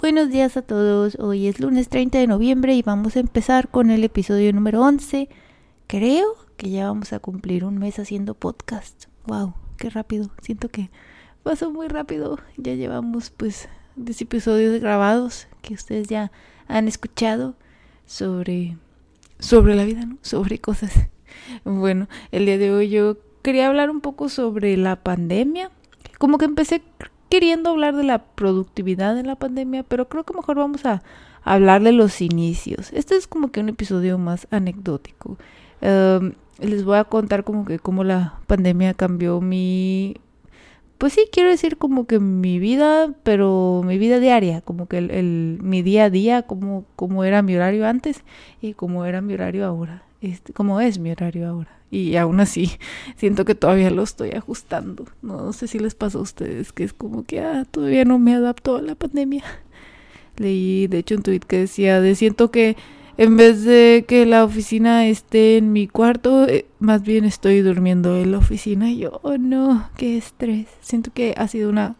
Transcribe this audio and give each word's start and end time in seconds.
Buenos 0.00 0.30
días 0.30 0.56
a 0.56 0.62
todos, 0.62 1.16
hoy 1.18 1.48
es 1.48 1.58
lunes 1.58 1.88
30 1.88 2.18
de 2.18 2.28
noviembre 2.28 2.72
y 2.72 2.82
vamos 2.82 3.16
a 3.16 3.20
empezar 3.20 3.68
con 3.68 3.90
el 3.90 4.04
episodio 4.04 4.52
número 4.52 4.80
11. 4.80 5.28
Creo 5.88 6.36
que 6.56 6.70
ya 6.70 6.86
vamos 6.86 7.12
a 7.12 7.18
cumplir 7.18 7.64
un 7.64 7.78
mes 7.78 7.98
haciendo 7.98 8.34
podcast. 8.34 9.06
Wow, 9.26 9.54
qué 9.76 9.90
rápido, 9.90 10.30
siento 10.40 10.68
que 10.68 10.90
pasó 11.42 11.72
muy 11.72 11.88
rápido. 11.88 12.38
Ya 12.56 12.74
llevamos 12.74 13.30
pues 13.30 13.68
10 13.96 14.22
episodios 14.22 14.80
grabados 14.80 15.48
que 15.62 15.74
ustedes 15.74 16.06
ya 16.06 16.30
han 16.68 16.86
escuchado 16.86 17.56
sobre 18.06 18.78
sobre 19.40 19.74
la 19.74 19.84
vida, 19.84 20.06
¿no? 20.06 20.18
Sobre 20.22 20.60
cosas. 20.60 20.92
Bueno, 21.64 22.08
el 22.30 22.46
día 22.46 22.56
de 22.56 22.72
hoy 22.72 22.88
yo 22.88 23.16
quería 23.42 23.66
hablar 23.66 23.90
un 23.90 24.00
poco 24.00 24.28
sobre 24.28 24.76
la 24.76 25.02
pandemia. 25.02 25.70
Como 26.18 26.38
que 26.38 26.44
empecé 26.44 26.82
queriendo 27.28 27.70
hablar 27.70 27.96
de 27.96 28.04
la 28.04 28.18
productividad 28.18 29.14
de 29.14 29.22
la 29.22 29.36
pandemia, 29.36 29.82
pero 29.82 30.08
creo 30.08 30.24
que 30.24 30.34
mejor 30.34 30.56
vamos 30.56 30.84
a 30.86 31.02
hablar 31.44 31.82
de 31.82 31.92
los 31.92 32.20
inicios. 32.20 32.92
Este 32.92 33.16
es 33.16 33.26
como 33.26 33.50
que 33.50 33.60
un 33.60 33.68
episodio 33.68 34.18
más 34.18 34.46
anecdótico. 34.50 35.38
Em, 35.80 36.32
les 36.58 36.84
voy 36.84 36.98
a 36.98 37.04
contar 37.04 37.44
como 37.44 37.64
que 37.64 37.78
cómo 37.78 38.04
la 38.04 38.40
pandemia 38.46 38.94
cambió 38.94 39.40
mi... 39.40 40.16
Pues 40.98 41.12
sí, 41.12 41.28
quiero 41.30 41.48
decir 41.48 41.76
como 41.76 42.08
que 42.08 42.18
mi 42.18 42.58
vida, 42.58 43.14
pero 43.22 43.82
mi 43.84 43.98
vida 43.98 44.18
diaria, 44.18 44.62
como 44.62 44.88
que 44.88 44.98
el, 44.98 45.58
mi 45.62 45.82
día 45.82 46.04
a 46.06 46.10
día, 46.10 46.42
como, 46.42 46.84
como 46.96 47.22
era 47.22 47.40
mi 47.40 47.54
horario 47.54 47.86
antes 47.86 48.24
y 48.60 48.74
como 48.74 49.04
era 49.04 49.20
mi 49.20 49.34
horario 49.34 49.64
ahora, 49.64 50.02
como 50.54 50.80
es 50.80 50.98
mi 50.98 51.10
horario 51.10 51.48
ahora 51.48 51.78
y 51.90 52.16
aún 52.16 52.40
así 52.40 52.72
siento 53.16 53.44
que 53.44 53.54
todavía 53.54 53.90
lo 53.90 54.02
estoy 54.02 54.30
ajustando. 54.30 55.06
No 55.22 55.52
sé 55.52 55.66
si 55.66 55.78
les 55.78 55.94
pasó 55.94 56.18
a 56.18 56.22
ustedes 56.22 56.72
que 56.72 56.84
es 56.84 56.92
como 56.92 57.24
que 57.24 57.40
ah, 57.40 57.64
todavía 57.70 58.04
no 58.04 58.18
me 58.18 58.34
adapto 58.34 58.76
a 58.76 58.82
la 58.82 58.94
pandemia. 58.94 59.44
Leí 60.36 60.86
de 60.86 60.98
hecho 60.98 61.16
un 61.16 61.22
tweet 61.22 61.40
que 61.40 61.58
decía 61.58 62.00
de 62.00 62.14
siento 62.14 62.50
que 62.50 62.76
en 63.16 63.36
vez 63.36 63.64
de 63.64 64.04
que 64.06 64.26
la 64.26 64.44
oficina 64.44 65.08
esté 65.08 65.56
en 65.56 65.72
mi 65.72 65.88
cuarto, 65.88 66.46
eh, 66.46 66.66
más 66.78 67.02
bien 67.02 67.24
estoy 67.24 67.62
durmiendo 67.62 68.16
en 68.16 68.30
la 68.30 68.38
oficina 68.38 68.92
y 68.92 68.98
yo, 68.98 69.18
oh 69.24 69.38
no, 69.38 69.90
qué 69.96 70.16
estrés. 70.16 70.68
Siento 70.80 71.10
que 71.12 71.34
ha 71.36 71.48
sido 71.48 71.68
una 71.68 71.96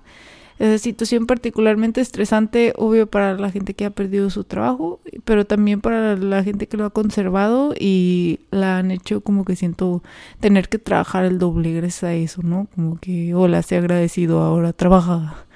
eh, 0.58 0.78
situación 0.78 1.26
particularmente 1.26 2.00
estresante, 2.00 2.72
obvio, 2.76 3.06
para 3.06 3.34
la 3.34 3.50
gente 3.50 3.74
que 3.74 3.84
ha 3.84 3.90
perdido 3.90 4.28
su 4.28 4.42
trabajo, 4.42 5.00
pero 5.24 5.46
también 5.46 5.80
para 5.80 6.16
la 6.16 6.42
gente 6.42 6.66
que 6.66 6.76
lo 6.76 6.84
ha 6.84 6.90
conservado 6.90 7.74
y 7.78 8.40
la 8.50 8.78
han 8.78 8.90
hecho 8.90 9.20
como 9.20 9.44
que 9.44 9.54
siento 9.54 10.02
tener 10.40 10.68
que 10.68 10.78
trabajar 10.78 11.24
el 11.24 11.38
doble 11.38 11.72
gracias 11.74 12.04
a 12.04 12.14
eso, 12.14 12.42
¿no? 12.42 12.66
Como 12.74 12.98
que, 12.98 13.34
hola, 13.34 13.62
se 13.62 13.76
agradecido, 13.76 14.40
ahora 14.40 14.72
trabaja. 14.72 15.46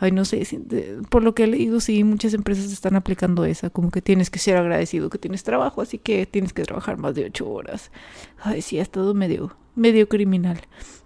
Ay, 0.00 0.12
no 0.12 0.24
sé, 0.24 0.46
por 1.08 1.24
lo 1.24 1.34
que 1.34 1.44
he 1.44 1.46
leído, 1.48 1.80
sí, 1.80 2.04
muchas 2.04 2.34
empresas 2.34 2.72
están 2.72 2.94
aplicando 2.96 3.44
esa, 3.44 3.70
como 3.70 3.90
que 3.90 4.00
tienes 4.02 4.30
que 4.30 4.38
ser 4.38 4.56
agradecido 4.56 5.10
que 5.10 5.18
tienes 5.18 5.42
trabajo, 5.42 5.82
así 5.82 5.98
que 5.98 6.24
tienes 6.26 6.52
que 6.52 6.62
trabajar 6.62 6.98
más 6.98 7.14
de 7.14 7.24
ocho 7.26 7.48
horas. 7.48 7.90
Ay, 8.40 8.62
sí, 8.62 8.78
ha 8.78 8.82
estado 8.82 9.14
medio, 9.14 9.56
medio 9.74 10.08
criminal. 10.08 10.60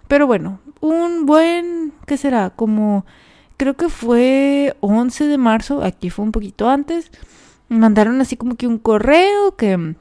Pero 0.07 0.27
bueno, 0.27 0.59
un 0.79 1.25
buen, 1.25 1.93
¿qué 2.05 2.17
será? 2.17 2.51
Como 2.51 3.05
creo 3.57 3.75
que 3.75 3.89
fue 3.89 4.75
11 4.81 5.27
de 5.27 5.37
marzo, 5.37 5.83
aquí 5.83 6.09
fue 6.09 6.25
un 6.25 6.31
poquito 6.31 6.69
antes, 6.69 7.11
mandaron 7.69 8.21
así 8.21 8.37
como 8.37 8.55
que 8.55 8.67
un 8.67 8.77
correo 8.77 9.55
que 9.55 9.95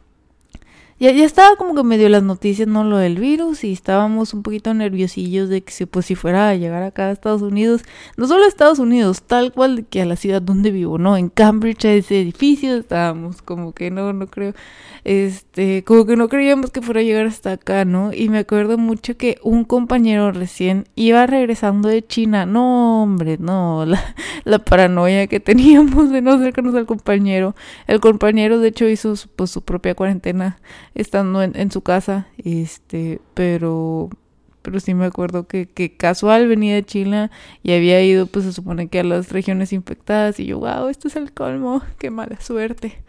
ya, 1.02 1.10
ya 1.10 1.24
estaba 1.24 1.56
como 1.56 1.74
que 1.74 1.82
medio 1.82 2.08
las 2.08 2.22
noticias, 2.22 2.68
no 2.68 2.84
lo 2.84 2.96
del 2.96 3.18
virus, 3.18 3.64
y 3.64 3.72
estábamos 3.72 4.34
un 4.34 4.44
poquito 4.44 4.72
nerviosillos 4.72 5.48
de 5.48 5.62
que 5.62 5.86
pues, 5.88 6.06
si 6.06 6.14
fuera 6.14 6.48
a 6.48 6.54
llegar 6.54 6.84
acá 6.84 7.08
a 7.08 7.10
Estados 7.10 7.42
Unidos, 7.42 7.82
no 8.16 8.28
solo 8.28 8.44
a 8.44 8.46
Estados 8.46 8.78
Unidos, 8.78 9.24
tal 9.24 9.52
cual 9.52 9.84
que 9.90 10.00
a 10.00 10.06
la 10.06 10.14
ciudad 10.14 10.40
donde 10.40 10.70
vivo, 10.70 10.98
¿no? 10.98 11.16
En 11.16 11.28
Cambridge, 11.28 11.86
ese 11.86 12.20
edificio, 12.20 12.76
estábamos 12.76 13.42
como 13.42 13.72
que 13.72 13.90
no, 13.90 14.12
no 14.12 14.28
creo, 14.28 14.54
este, 15.02 15.82
como 15.82 16.06
que 16.06 16.14
no 16.14 16.28
creíamos 16.28 16.70
que 16.70 16.80
fuera 16.80 17.00
a 17.00 17.02
llegar 17.02 17.26
hasta 17.26 17.50
acá, 17.50 17.84
¿no? 17.84 18.12
Y 18.12 18.28
me 18.28 18.38
acuerdo 18.38 18.78
mucho 18.78 19.16
que 19.16 19.38
un 19.42 19.64
compañero 19.64 20.30
recién 20.30 20.86
iba 20.94 21.26
regresando 21.26 21.88
de 21.88 22.06
China, 22.06 22.46
no, 22.46 23.02
hombre, 23.02 23.38
no, 23.40 23.84
la, 23.86 24.14
la 24.44 24.60
paranoia 24.60 25.26
que 25.26 25.40
teníamos 25.40 26.10
de 26.10 26.22
no 26.22 26.34
acercarnos 26.34 26.76
al 26.76 26.86
compañero, 26.86 27.56
el 27.88 27.98
compañero 27.98 28.60
de 28.60 28.68
hecho 28.68 28.88
hizo 28.88 29.14
pues 29.34 29.50
su 29.50 29.62
propia 29.62 29.96
cuarentena 29.96 30.60
estando 30.94 31.42
en, 31.42 31.70
su 31.70 31.80
casa, 31.82 32.26
este, 32.38 33.20
pero 33.34 34.10
pero 34.62 34.78
sí 34.78 34.94
me 34.94 35.06
acuerdo 35.06 35.48
que, 35.48 35.66
que 35.66 35.96
casual 35.96 36.46
venía 36.46 36.74
de 36.74 36.84
Chile 36.84 37.30
y 37.64 37.72
había 37.72 38.00
ido, 38.02 38.26
pues 38.26 38.44
se 38.44 38.52
supone 38.52 38.86
que 38.88 39.00
a 39.00 39.04
las 39.04 39.30
regiones 39.30 39.72
infectadas 39.72 40.38
y 40.38 40.46
yo, 40.46 40.60
wow, 40.60 40.88
esto 40.88 41.08
es 41.08 41.16
el 41.16 41.32
colmo, 41.32 41.82
qué 41.98 42.10
mala 42.10 42.40
suerte. 42.40 43.02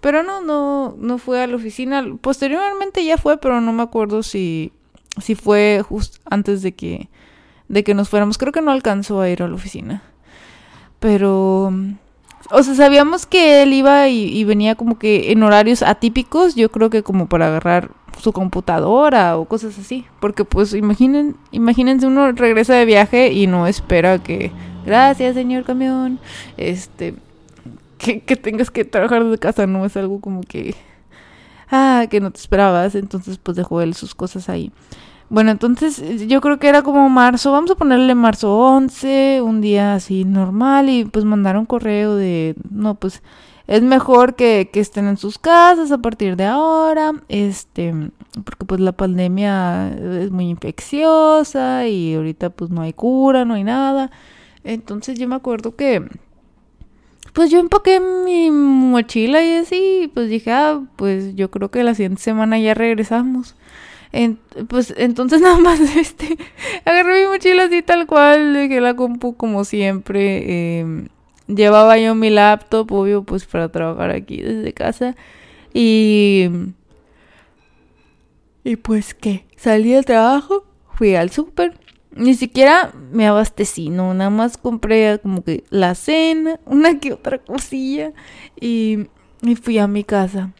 Pero 0.00 0.22
no, 0.22 0.40
no, 0.42 0.96
no 0.98 1.18
fue 1.18 1.42
a 1.42 1.46
la 1.46 1.56
oficina. 1.56 2.04
Posteriormente 2.20 3.04
ya 3.04 3.16
fue, 3.16 3.38
pero 3.38 3.60
no 3.62 3.72
me 3.72 3.82
acuerdo 3.82 4.22
si, 4.22 4.72
si 5.20 5.34
fue 5.34 5.82
justo 5.86 6.18
antes 6.28 6.60
de 6.60 6.74
que, 6.74 7.08
de 7.68 7.84
que 7.84 7.94
nos 7.94 8.10
fuéramos. 8.10 8.36
Creo 8.36 8.52
que 8.52 8.60
no 8.60 8.70
alcanzó 8.70 9.22
a 9.22 9.30
ir 9.30 9.42
a 9.42 9.48
la 9.48 9.54
oficina. 9.54 10.02
Pero 11.00 11.72
o 12.50 12.62
sea, 12.62 12.74
sabíamos 12.74 13.26
que 13.26 13.62
él 13.62 13.72
iba 13.72 14.08
y, 14.08 14.44
venía 14.44 14.74
como 14.74 14.98
que 14.98 15.32
en 15.32 15.42
horarios 15.42 15.82
atípicos, 15.82 16.54
yo 16.54 16.70
creo 16.70 16.90
que 16.90 17.02
como 17.02 17.26
para 17.26 17.46
agarrar 17.46 17.90
su 18.20 18.32
computadora 18.32 19.36
o 19.38 19.46
cosas 19.46 19.78
así. 19.78 20.04
Porque 20.20 20.44
pues 20.44 20.74
imaginen, 20.74 21.36
imagínense 21.50 22.06
uno 22.06 22.32
regresa 22.32 22.74
de 22.74 22.84
viaje 22.84 23.32
y 23.32 23.46
no 23.46 23.66
espera 23.66 24.18
que, 24.18 24.52
gracias 24.84 25.34
señor 25.34 25.64
camión, 25.64 26.18
este, 26.56 27.14
que, 27.98 28.20
que 28.20 28.36
tengas 28.36 28.70
que 28.70 28.84
trabajar 28.84 29.24
desde 29.24 29.38
casa, 29.38 29.66
no 29.66 29.84
es 29.84 29.96
algo 29.96 30.20
como 30.20 30.42
que, 30.42 30.74
ah, 31.70 32.06
que 32.10 32.20
no 32.20 32.30
te 32.30 32.40
esperabas, 32.40 32.94
entonces 32.94 33.38
pues 33.38 33.56
dejó 33.56 33.80
él 33.80 33.94
sus 33.94 34.14
cosas 34.14 34.48
ahí. 34.48 34.70
Bueno, 35.30 35.50
entonces 35.50 35.98
eh, 36.00 36.26
yo 36.26 36.40
creo 36.40 36.58
que 36.58 36.68
era 36.68 36.82
como 36.82 37.08
marzo, 37.08 37.52
vamos 37.52 37.70
a 37.70 37.74
ponerle 37.76 38.14
marzo 38.14 38.56
11, 38.56 39.40
un 39.42 39.60
día 39.60 39.94
así 39.94 40.24
normal 40.24 40.88
y 40.90 41.04
pues 41.04 41.24
mandar 41.24 41.56
un 41.56 41.66
correo 41.66 42.14
de, 42.16 42.54
no, 42.70 42.94
pues 42.94 43.22
es 43.66 43.82
mejor 43.82 44.34
que, 44.34 44.68
que 44.72 44.80
estén 44.80 45.06
en 45.06 45.16
sus 45.16 45.38
casas 45.38 45.90
a 45.90 45.98
partir 45.98 46.36
de 46.36 46.44
ahora, 46.44 47.12
este, 47.28 47.94
porque 48.44 48.66
pues 48.66 48.80
la 48.80 48.92
pandemia 48.92 49.88
es 50.20 50.30
muy 50.30 50.50
infecciosa 50.50 51.86
y 51.86 52.14
ahorita 52.14 52.50
pues 52.50 52.70
no 52.70 52.82
hay 52.82 52.92
cura, 52.92 53.44
no 53.46 53.54
hay 53.54 53.64
nada. 53.64 54.10
Entonces 54.64 55.18
yo 55.18 55.26
me 55.28 55.36
acuerdo 55.36 55.76
que, 55.76 56.06
pues 57.32 57.50
yo 57.50 57.58
empaqué 57.58 58.00
mi 58.00 58.50
mochila 58.50 59.42
y 59.42 59.54
así, 59.54 60.10
pues 60.14 60.28
dije, 60.28 60.52
ah, 60.52 60.82
pues 60.96 61.34
yo 61.34 61.50
creo 61.50 61.70
que 61.70 61.82
la 61.82 61.94
siguiente 61.94 62.22
semana 62.22 62.58
ya 62.58 62.74
regresamos 62.74 63.56
pues 64.68 64.94
entonces 64.96 65.40
nada 65.42 65.58
más 65.58 65.80
este 65.80 66.36
agarré 66.84 67.22
mi 67.22 67.28
mochila 67.28 67.64
así 67.64 67.82
tal 67.82 68.06
cual, 68.06 68.54
dejé 68.54 68.80
la 68.80 68.94
compu 68.94 69.36
como 69.36 69.64
siempre. 69.64 70.78
Em, 70.80 71.08
llevaba 71.46 71.98
yo 71.98 72.14
mi 72.14 72.30
laptop, 72.30 72.90
obvio, 72.92 73.24
pues 73.24 73.44
para 73.46 73.70
trabajar 73.70 74.10
aquí 74.10 74.42
desde 74.42 74.72
casa. 74.72 75.16
Y. 75.72 76.48
Y 78.66 78.76
pues 78.76 79.12
qué, 79.12 79.44
salí 79.56 79.92
del 79.92 80.06
trabajo, 80.06 80.64
fui 80.94 81.14
al 81.14 81.30
súper. 81.30 81.74
Ni 82.16 82.34
siquiera 82.34 82.92
me 83.12 83.26
abastecí, 83.26 83.90
no, 83.90 84.14
nada 84.14 84.30
más 84.30 84.56
compré 84.56 85.18
como 85.18 85.42
que 85.44 85.64
la 85.68 85.94
cena, 85.94 86.60
una 86.66 86.98
que 86.98 87.12
otra 87.12 87.38
cosilla 87.38 88.12
y, 88.58 89.08
y 89.42 89.56
fui 89.56 89.78
a 89.78 89.86
mi 89.86 90.04
casa. 90.04 90.52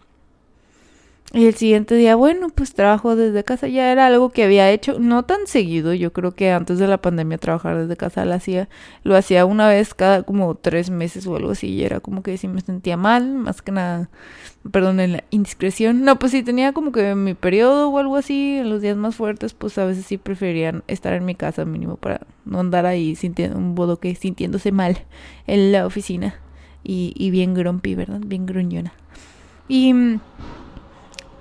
Y 1.35 1.47
el 1.47 1.55
siguiente 1.57 1.97
día, 1.97 2.15
bueno, 2.15 2.47
pues 2.55 2.75
trabajo 2.75 3.17
desde 3.17 3.43
casa. 3.43 3.67
Ya 3.67 3.91
era 3.91 4.07
algo 4.07 4.31
que 4.31 4.45
había 4.45 4.71
hecho, 4.71 5.01
no 5.01 5.25
tan 5.25 5.49
seguido. 5.49 5.93
Yo 5.93 6.13
creo 6.13 6.31
que 6.31 6.53
antes 6.53 6.79
de 6.79 6.87
la 6.87 6.99
pandemia 6.99 7.39
trabajar 7.39 7.77
desde 7.77 7.97
casa 7.97 8.25
lo 8.25 8.35
hacía, 8.35 8.69
lo 9.03 9.17
hacía 9.17 9.45
una 9.45 9.67
vez 9.67 9.95
cada 9.95 10.23
como 10.23 10.55
tres 10.55 10.91
meses 10.91 11.27
o 11.27 11.35
algo 11.35 11.51
así. 11.51 11.67
Y 11.67 11.83
era 11.83 11.99
como 11.99 12.23
que 12.23 12.39
si 12.39 12.47
me 12.47 12.61
sentía 12.61 12.97
mal, 12.97 13.35
más 13.35 13.63
que 13.63 13.73
nada, 13.73 14.11
perdón, 14.71 15.01
en 15.01 15.15
la 15.15 15.25
indiscreción. 15.31 16.05
No, 16.05 16.21
pues 16.21 16.31
si 16.31 16.45
tenía 16.45 16.73
como 16.73 16.93
que 16.93 17.17
mi 17.17 17.35
periodo 17.35 17.91
o 17.91 17.99
algo 17.99 18.15
así, 18.15 18.59
en 18.59 18.71
los 18.71 18.81
días 18.81 18.97
más 18.97 19.17
fuertes, 19.17 19.55
pues 19.55 19.77
a 19.79 19.87
veces 19.87 20.07
sí 20.07 20.19
preferían 20.19 20.85
estar 20.87 21.15
en 21.15 21.25
mi 21.25 21.35
casa 21.35 21.65
mínimo 21.65 21.97
para 21.97 22.21
no 22.45 22.61
andar 22.61 22.87
ahí 22.87 23.17
sintiendo 23.17 23.59
un 23.59 23.75
bodoque, 23.75 24.15
sintiéndose 24.15 24.71
mal 24.71 24.99
en 25.49 25.73
la 25.73 25.85
oficina. 25.85 26.37
Y, 26.85 27.13
y 27.17 27.33
bien 27.33 27.55
grumpy, 27.55 27.97
¿verdad? 27.97 28.21
Bien 28.25 28.47
gruñona. 28.47 28.93
Y 29.67 29.95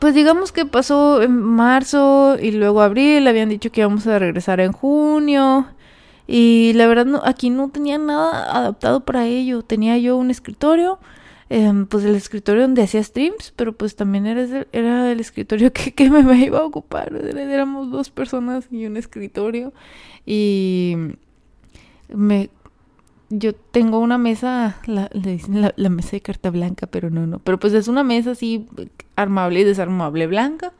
pues 0.03 0.15
digamos 0.15 0.51
que 0.51 0.65
pasó 0.65 1.21
en 1.21 1.41
marzo 1.41 2.35
y 2.37 2.51
luego 2.51 2.81
abril, 2.81 3.25
habían 3.25 3.47
dicho 3.47 3.71
que 3.71 3.79
íbamos 3.79 4.05
a 4.05 4.19
regresar 4.19 4.59
en 4.59 4.73
junio. 4.73 5.65
Y 6.27 6.73
la 6.75 6.87
verdad 6.87 7.05
no, 7.05 7.21
aquí 7.23 7.49
no 7.49 7.69
tenía 7.69 7.97
nada 7.97 8.53
adaptado 8.53 9.05
para 9.05 9.27
ello. 9.27 9.61
Tenía 9.61 9.97
yo 9.97 10.17
un 10.17 10.29
escritorio, 10.29 10.99
em, 11.47 11.85
pues 11.85 12.03
el 12.03 12.15
escritorio 12.15 12.63
donde 12.63 12.83
hacía 12.83 13.01
streams, 13.01 13.53
pero 13.55 13.71
pues 13.71 13.95
también 13.95 14.25
era, 14.25 14.65
era 14.73 15.09
el 15.09 15.21
escritorio 15.21 15.71
que, 15.73 15.93
que 15.93 16.09
me, 16.09 16.19
iba 16.45 16.59
a 16.59 16.65
ocupar. 16.65 17.15
Éramos 17.15 17.89
dos 17.89 18.09
personas 18.09 18.67
y 18.71 18.85
un 18.85 18.97
escritorio. 18.97 19.71
Y 20.25 20.97
me 22.09 22.49
yo 23.39 23.53
tengo 23.53 23.99
una 23.99 24.17
mesa, 24.17 24.77
la, 24.85 25.09
le 25.13 25.33
dicen 25.33 25.61
la, 25.61 25.89
mesa 25.89 26.11
de 26.11 26.21
carta 26.21 26.49
blanca, 26.49 26.87
pero 26.87 27.09
no, 27.09 27.25
no. 27.27 27.39
Pero 27.39 27.59
pues 27.59 27.73
es 27.73 27.87
una 27.87 28.03
mesa 28.03 28.31
así 28.31 28.67
armable 29.15 29.61
y 29.61 29.63
desarmable 29.63 30.27
blanca. 30.27 30.73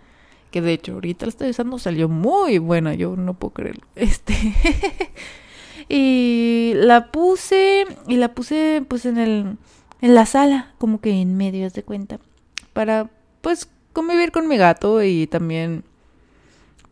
Que 0.52 0.62
de 0.62 0.74
hecho 0.74 0.94
ahorita 0.94 1.26
la 1.26 1.30
estoy 1.30 1.50
usando, 1.50 1.80
salió 1.80 2.10
muy 2.10 2.60
buena, 2.60 2.94
yo 2.94 3.16
no 3.16 3.34
puedo 3.34 3.54
creerlo. 3.54 3.84
Este. 3.96 4.36
y 5.90 6.74
la 6.76 7.12
puse, 7.12 7.86
y 8.08 8.18
la 8.18 8.34
puse 8.34 8.84
pues 8.88 9.06
en 9.06 9.18
el, 9.18 9.58
en 10.02 10.16
la 10.16 10.26
sala, 10.26 10.74
como 10.78 11.02
que 11.02 11.22
en 11.22 11.36
medio, 11.36 11.70
de 11.70 11.84
cuenta. 11.84 12.20
Para 12.74 13.10
pues 13.42 13.68
convivir 13.94 14.32
con 14.32 14.48
mi 14.48 14.58
gato 14.58 15.04
y 15.04 15.28
también 15.28 15.84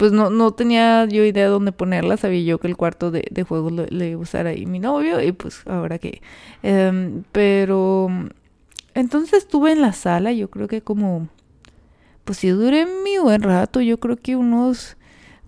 pues 0.02 0.14
no, 0.14 0.32
no 0.32 0.52
tenía 0.52 1.06
yo 1.06 1.24
idea 1.24 1.44
de 1.44 1.52
dónde 1.52 1.72
ponerla, 1.72 2.18
sabía 2.18 2.42
yo 2.42 2.60
que 2.60 2.66
el 2.66 2.76
cuarto 2.76 3.12
de, 3.12 3.24
de 3.30 3.44
juego 3.44 3.70
le 3.70 4.10
iba 4.10 4.20
a 4.20 4.24
usar 4.24 4.48
ahí 4.48 4.66
mi 4.66 4.80
novio 4.80 5.22
y 5.22 5.32
pues 5.32 5.62
ahora 5.68 6.00
que... 6.00 6.24
Em, 6.64 7.22
pero 7.32 8.08
entonces 8.96 9.44
estuve 9.44 9.74
en 9.74 9.82
la 9.84 9.94
sala, 9.94 10.32
yo 10.32 10.50
creo 10.50 10.68
que 10.68 10.82
como... 10.82 11.28
Pues 12.24 12.40
sí 12.40 12.50
duré 12.50 12.88
mi 12.88 13.20
buen 13.20 13.44
rato, 13.44 13.80
yo 13.80 14.00
creo 14.00 14.18
que 14.18 14.36
unos 14.36 14.98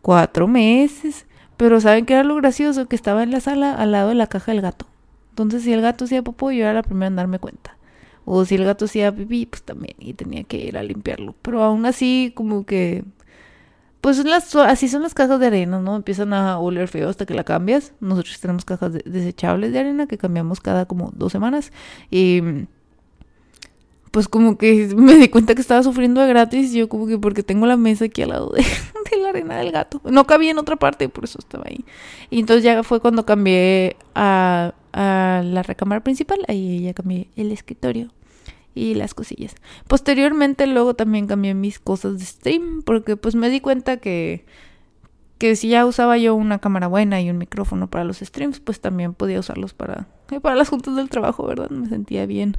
cuatro 0.03 0.47
meses. 0.47 1.25
Pero 1.57 1.81
¿saben 1.81 2.05
qué 2.05 2.13
era 2.13 2.23
lo 2.23 2.35
gracioso? 2.35 2.85
Que 2.85 2.95
estaba 2.95 3.23
en 3.23 3.31
la 3.31 3.39
sala 3.39 3.73
al 3.73 3.91
lado 3.91 4.09
de 4.09 4.15
la 4.15 4.27
caja 4.27 4.51
del 4.51 4.61
gato. 4.61 4.85
Entonces 5.29 5.63
si 5.63 5.73
el 5.73 5.81
gato 5.81 6.05
hacía 6.05 6.21
popó, 6.21 6.51
yo 6.51 6.65
era 6.65 6.73
la 6.73 6.83
primera 6.83 7.07
en 7.07 7.15
darme 7.15 7.39
cuenta. 7.39 7.75
O 8.23 8.45
si 8.45 8.53
el 8.53 8.65
gato 8.65 8.85
hacía 8.85 9.11
pipí, 9.15 9.47
pues 9.47 9.63
también, 9.63 9.95
y 9.97 10.13
tenía 10.13 10.43
que 10.43 10.57
ir 10.57 10.77
a 10.77 10.83
limpiarlo. 10.83 11.33
Pero 11.41 11.63
aún 11.63 11.87
así, 11.87 12.31
como 12.35 12.67
que 12.67 13.03
pues 14.03 14.17
las, 14.25 14.53
así 14.57 14.89
son 14.89 15.01
las 15.01 15.13
cajas 15.13 15.39
de 15.39 15.47
arena, 15.47 15.79
¿no? 15.79 15.95
Empiezan 15.95 16.33
a 16.33 16.59
oler 16.59 16.89
feo 16.89 17.07
hasta 17.07 17.25
que 17.25 17.33
la 17.33 17.45
cambias. 17.45 17.93
Nosotros 18.01 18.37
tenemos 18.41 18.65
cajas 18.65 18.91
desechables 18.91 19.71
de 19.71 19.79
arena 19.79 20.07
que 20.07 20.17
cambiamos 20.17 20.59
cada 20.59 20.85
como 20.85 21.13
dos 21.15 21.31
semanas. 21.31 21.71
Y 22.11 22.41
pues 24.11 24.27
como 24.27 24.57
que 24.57 24.87
me 24.97 25.15
di 25.15 25.29
cuenta 25.29 25.55
que 25.55 25.61
estaba 25.61 25.81
sufriendo 25.83 26.19
de 26.19 26.27
gratis. 26.27 26.73
Yo 26.73 26.89
como 26.89 27.07
que 27.07 27.17
porque 27.17 27.43
tengo 27.43 27.65
la 27.65 27.77
mesa 27.77 28.03
aquí 28.03 28.23
al 28.23 28.31
lado 28.31 28.49
de, 28.51 29.17
la 29.21 29.29
arena 29.29 29.59
del 29.59 29.71
gato. 29.71 30.01
No 30.03 30.27
cabía 30.27 30.51
en 30.51 30.57
otra 30.57 30.75
parte, 30.75 31.07
por 31.07 31.23
eso 31.23 31.39
estaba 31.39 31.63
ahí. 31.65 31.85
Y 32.29 32.41
entonces 32.41 32.61
ya 32.61 32.83
fue 32.83 32.99
cuando 32.99 33.25
cambié 33.25 33.95
a, 34.15 34.73
a 34.91 35.41
la 35.45 35.63
recámara 35.63 36.03
principal. 36.03 36.39
Ahí 36.49 36.83
ya 36.83 36.93
cambié 36.93 37.29
el 37.37 37.53
escritorio 37.53 38.09
y 38.75 38.95
las 38.95 39.13
cosillas. 39.13 39.55
Posteriormente 39.87 40.67
luego 40.67 40.93
también 40.95 41.27
cambié 41.27 41.53
mis 41.53 41.79
cosas 41.79 42.19
de 42.19 42.25
stream 42.25 42.81
porque 42.83 43.17
pues 43.17 43.35
me 43.35 43.49
di 43.49 43.59
cuenta 43.59 43.97
que 43.97 44.45
que 45.37 45.57
si 45.57 45.67
ya 45.67 45.85
usaba 45.85 46.17
yo 46.17 46.35
una 46.35 46.59
cámara 46.59 46.87
buena 46.87 47.19
y 47.19 47.29
un 47.29 47.37
micrófono 47.37 47.89
para 47.89 48.05
los 48.05 48.19
streams, 48.19 48.61
pues 48.61 48.79
también 48.79 49.13
podía 49.13 49.39
usarlos 49.39 49.73
para 49.73 50.07
eh, 50.31 50.39
para 50.39 50.55
las 50.55 50.69
juntas 50.69 50.95
del 50.95 51.09
trabajo, 51.09 51.45
¿verdad? 51.45 51.69
Me 51.69 51.87
sentía 51.89 52.25
bien 52.25 52.57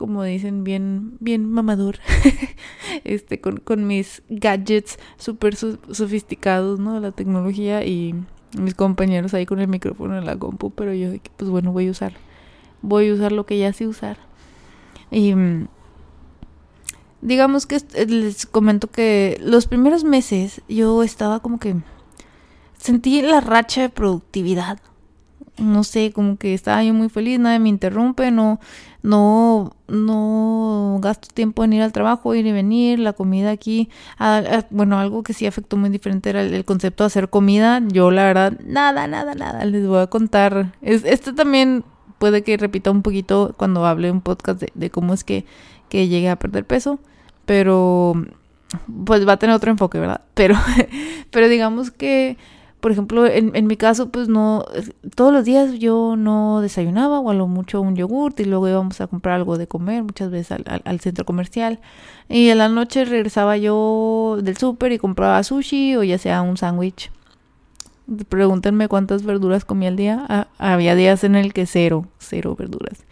como 0.00 0.24
dicen, 0.24 0.64
bien, 0.64 1.18
bien 1.20 1.44
mamador, 1.44 1.98
este, 3.04 3.38
con, 3.42 3.58
con 3.58 3.86
mis 3.86 4.22
gadgets 4.30 4.98
súper 5.18 5.56
sofisticados, 5.56 6.80
¿no? 6.80 6.98
La 7.00 7.12
tecnología 7.12 7.84
y 7.84 8.14
mis 8.58 8.74
compañeros 8.74 9.34
ahí 9.34 9.44
con 9.44 9.60
el 9.60 9.68
micrófono 9.68 10.16
en 10.16 10.24
la 10.24 10.38
compu, 10.38 10.70
pero 10.70 10.94
yo, 10.94 11.10
pues 11.36 11.50
bueno, 11.50 11.72
voy 11.72 11.88
a 11.88 11.90
usar, 11.90 12.14
voy 12.80 13.10
a 13.10 13.12
usar 13.12 13.32
lo 13.32 13.44
que 13.44 13.58
ya 13.58 13.74
sé 13.74 13.86
usar. 13.86 14.16
Y 15.10 15.34
mm, 15.34 15.68
digamos 17.22 17.66
que 17.66 17.78
les 18.06 18.46
comento 18.46 18.88
que 18.88 19.38
los 19.42 19.66
primeros 19.66 20.04
meses 20.04 20.62
yo 20.68 21.02
estaba 21.02 21.40
como 21.40 21.58
que 21.58 21.76
sentí 22.78 23.22
la 23.22 23.40
racha 23.40 23.82
de 23.82 23.88
productividad. 23.88 24.78
No 25.58 25.84
sé, 25.84 26.10
como 26.12 26.38
que 26.38 26.54
estaba 26.54 26.82
yo 26.82 26.94
muy 26.94 27.10
feliz, 27.10 27.38
nadie 27.38 27.58
me 27.58 27.68
interrumpe, 27.68 28.30
no, 28.30 28.60
no, 29.02 29.76
no 29.88 30.98
gasto 31.02 31.28
tiempo 31.34 31.64
en 31.64 31.74
ir 31.74 31.82
al 31.82 31.92
trabajo, 31.92 32.34
ir 32.34 32.46
y 32.46 32.52
venir, 32.52 32.98
la 32.98 33.12
comida 33.12 33.50
aquí. 33.50 33.90
bueno, 34.70 34.98
algo 34.98 35.22
que 35.22 35.34
sí 35.34 35.46
afectó 35.46 35.76
muy 35.76 35.90
diferente 35.90 36.30
era 36.30 36.40
el, 36.42 36.64
concepto 36.64 37.04
de 37.04 37.08
hacer 37.08 37.28
comida. 37.28 37.82
Yo, 37.88 38.10
la 38.10 38.24
verdad, 38.24 38.58
nada, 38.64 39.06
nada, 39.06 39.34
nada. 39.34 39.66
Les 39.66 39.86
voy 39.86 40.00
a 40.00 40.06
contar. 40.06 40.72
Es, 40.80 41.04
este 41.04 41.34
también 41.34 41.84
puede 42.20 42.44
que 42.44 42.58
repita 42.58 42.90
un 42.90 43.00
poquito 43.02 43.54
cuando 43.56 43.86
hable 43.86 44.10
un 44.10 44.20
podcast 44.20 44.62
de, 44.62 44.90
cómo 44.90 45.14
es 45.14 45.24
que, 45.24 45.46
que 45.88 46.06
llegué 46.06 46.28
a 46.28 46.38
perder 46.38 46.66
peso, 46.66 47.00
pero 47.46 48.12
pues 49.06 49.26
va 49.26 49.32
a 49.32 49.36
tener 49.38 49.56
otro 49.56 49.70
enfoque, 49.70 49.98
¿verdad? 49.98 50.20
Pero, 50.34 50.54
pero 51.30 51.48
digamos 51.48 51.90
que, 51.90 52.38
por 52.80 52.92
ejemplo, 52.92 53.26
en, 53.26 53.54
en 53.54 53.66
mi 53.66 53.76
caso, 53.76 54.10
pues 54.10 54.28
no, 54.28 54.64
todos 55.14 55.32
los 55.32 55.44
días 55.44 55.78
yo 55.78 56.14
no 56.16 56.60
desayunaba 56.60 57.20
o 57.20 57.30
a 57.30 57.34
lo 57.34 57.46
mucho 57.46 57.80
un 57.80 57.96
yogurt 57.96 58.38
y 58.40 58.44
luego 58.44 58.68
íbamos 58.68 59.00
a 59.00 59.06
comprar 59.06 59.36
algo 59.36 59.58
de 59.58 59.66
comer, 59.66 60.02
muchas 60.02 60.30
veces 60.30 60.52
al, 60.52 60.82
al, 60.84 61.00
centro 61.00 61.24
comercial. 61.24 61.80
Y 62.28 62.48
en 62.50 62.58
la 62.58 62.68
noche 62.68 63.04
regresaba 63.04 63.56
yo 63.56 64.38
del 64.42 64.56
súper 64.56 64.92
y 64.92 64.98
compraba 64.98 65.42
sushi 65.42 65.96
o 65.96 66.02
ya 66.02 66.18
sea 66.18 66.42
un 66.42 66.56
sándwich 66.56 67.10
Pregúntenme 68.28 68.88
cuántas 68.88 69.24
verduras 69.24 69.64
comía 69.64 69.88
al 69.88 69.96
día. 69.96 70.24
Ah, 70.28 70.48
había 70.58 70.94
días 70.94 71.24
en 71.24 71.34
el 71.34 71.52
que 71.52 71.66
cero, 71.66 72.06
cero 72.18 72.56
verduras. 72.58 73.04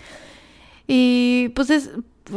Y 0.87 1.51
pues 1.55 1.71
es, 1.71 1.91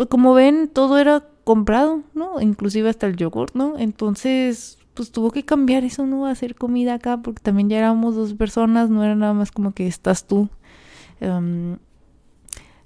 como 0.10 0.34
ven, 0.34 0.70
todo 0.72 0.98
era 0.98 1.24
comprado, 1.44 2.02
¿no? 2.14 2.40
Inclusive 2.42 2.90
hasta 2.90 3.08
el 3.08 3.16
yogur, 3.16 3.50
¿no? 3.56 3.78
Entonces, 3.78 4.78
pues 4.94 5.12
tuvo 5.12 5.32
que 5.32 5.44
cambiar 5.44 5.84
eso, 5.84 6.06
¿no? 6.06 6.26
Hacer 6.26 6.56
comida 6.56 6.96
acá, 6.96 7.22
porque 7.22 7.42
también 7.42 7.70
ya 7.70 7.78
éramos 7.78 8.16
dos 8.16 8.34
personas, 8.34 8.90
no 8.90 9.04
era 9.04 9.16
nada 9.16 9.34
más 9.34 9.52
como 9.52 9.72
que 9.74 9.88
estás 9.88 10.28
tú. 10.28 10.50
Em, 11.20 11.78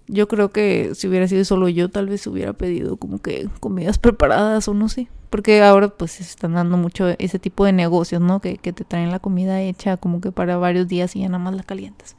yo 0.08 0.28
creo 0.28 0.50
que 0.50 0.94
si 0.96 1.08
hubiera 1.08 1.28
sido 1.28 1.46
solo 1.46 1.70
yo, 1.70 1.90
tal 1.90 2.08
vez 2.08 2.26
hubiera 2.28 2.54
pedido 2.54 2.98
como 2.98 3.20
que 3.20 3.50
comidas 3.60 3.98
preparadas 3.98 4.68
o 4.68 4.74
no 4.74 4.90
sé. 4.90 5.08
Porque 5.30 5.62
ahora 5.64 5.90
pues 5.90 6.12
se 6.12 6.24
están 6.24 6.54
dando 6.54 6.78
mucho 6.78 7.10
ese 7.20 7.40
tipo 7.40 7.66
de 7.66 7.74
negocios, 7.74 8.22
¿no? 8.22 8.40
Que, 8.40 8.58
que 8.58 8.74
te 8.74 8.86
traen 8.86 9.12
la 9.12 9.20
comida 9.20 9.62
hecha 9.62 9.98
como 9.98 10.22
que 10.22 10.32
para 10.32 10.58
varios 10.58 10.88
días 10.88 11.16
y 11.16 11.22
ya 11.22 11.28
nada 11.28 11.44
más 11.44 11.56
la 11.56 11.64
calientas. 11.64 12.16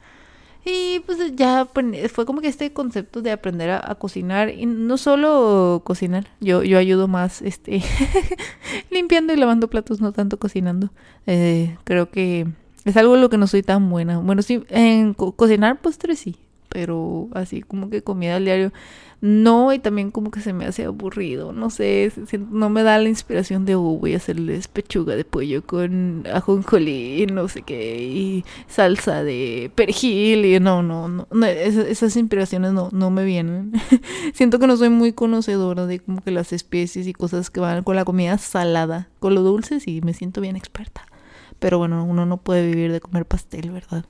Y 0.69 0.99
pues 1.05 1.17
ya 1.37 1.65
fue 2.09 2.25
como 2.25 2.41
que 2.41 2.49
este 2.49 2.73
concepto 2.73 3.21
de 3.21 3.31
aprender 3.31 3.69
a, 3.69 3.95
cocinar 3.95 4.49
y 4.49 4.65
no 4.65 4.97
solo 4.97 5.81
cocinar, 5.85 6.27
yo, 6.41 6.61
yo 6.61 6.77
ayudo 6.77 7.07
más 7.07 7.41
este 7.41 7.81
limpiando 8.91 9.31
y 9.31 9.37
lavando 9.37 9.69
platos, 9.69 10.01
no 10.01 10.11
tanto 10.11 10.37
cocinando. 10.39 10.89
Eh, 11.25 11.77
creo 11.85 12.09
que 12.09 12.47
es 12.83 12.97
algo 12.97 13.15
en 13.15 13.21
lo 13.21 13.29
que 13.29 13.37
no 13.37 13.47
soy 13.47 13.63
tan 13.63 13.89
buena. 13.89 14.17
Bueno, 14.17 14.41
sí, 14.41 14.61
en 14.67 15.13
cocinar 15.13 15.79
postres 15.79 16.19
sí, 16.19 16.35
pero 16.77 17.27
así 17.33 17.63
como 17.63 17.89
que 17.89 18.03
comida 18.03 18.35
al 18.35 18.45
diario 18.45 18.71
no 19.19 19.73
y 19.73 19.79
también 19.79 20.11
como 20.11 20.29
que 20.29 20.41
se 20.41 20.53
me 20.53 20.67
hace 20.67 20.83
aburrido 20.83 21.51
no 21.51 21.71
sé 21.71 22.11
no 22.51 22.69
me 22.69 22.83
da 22.83 22.99
la 22.99 23.09
inspiración 23.09 23.65
de 23.65 23.73
oh, 23.73 23.81
voy 23.81 24.13
a 24.13 24.17
hacerles 24.17 24.67
pechuga 24.67 25.15
de 25.15 25.25
pollo 25.25 25.65
con 25.65 26.23
ajonjolí 26.31 27.25
no 27.33 27.47
sé 27.47 27.63
qué 27.63 28.03
y 28.03 28.45
salsa 28.67 29.23
de 29.23 29.71
perejil 29.73 30.45
y 30.45 30.59
no 30.59 30.83
no 30.83 31.07
no, 31.07 31.25
esas, 31.47 32.15
inspiraciones 32.15 32.73
no 32.73 32.89
no 32.91 33.09
me 33.09 33.25
vienen. 33.25 33.73
Siento 34.35 34.59
que 34.59 34.67
no 34.67 34.77
soy 34.77 34.89
muy 34.89 35.13
conocedora 35.13 35.87
de 35.87 35.97
como 35.97 36.21
que 36.21 36.29
las 36.29 36.53
especies 36.53 37.07
y 37.07 37.13
cosas 37.13 37.49
que 37.49 37.59
van 37.59 37.83
con 37.83 37.95
la 37.95 38.05
comida 38.05 38.37
salada 38.37 39.09
con 39.17 39.33
lo 39.33 39.41
dulce 39.41 39.79
sí 39.79 39.99
me 40.03 40.13
siento 40.13 40.41
bien 40.41 40.55
experta 40.55 41.07
pero 41.57 41.79
bueno 41.79 42.05
uno 42.05 42.27
no 42.27 42.37
puede 42.37 42.67
vivir 42.67 42.91
de 42.91 43.01
comer 43.01 43.25
pastel 43.25 43.71
verdad 43.71 44.05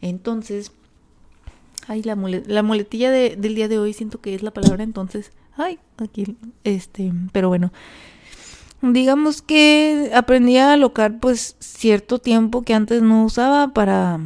entonces 0.00 0.70
Ay, 1.86 2.02
la, 2.02 2.16
la 2.16 2.62
muletilla 2.62 3.10
de, 3.10 3.36
del 3.36 3.54
día 3.54 3.68
de 3.68 3.78
hoy 3.78 3.92
siento 3.92 4.20
que 4.20 4.34
es 4.34 4.42
la 4.42 4.52
palabra 4.52 4.82
entonces. 4.84 5.32
Ay, 5.56 5.78
aquí, 5.98 6.36
este, 6.64 7.12
pero 7.32 7.48
bueno. 7.48 7.72
Digamos 8.82 9.40
que 9.40 10.10
aprendí 10.14 10.58
a 10.58 10.74
alocar 10.74 11.18
pues 11.18 11.56
cierto 11.58 12.18
tiempo 12.18 12.62
que 12.62 12.74
antes 12.74 13.00
no 13.00 13.24
usaba 13.24 13.72
para 13.72 14.20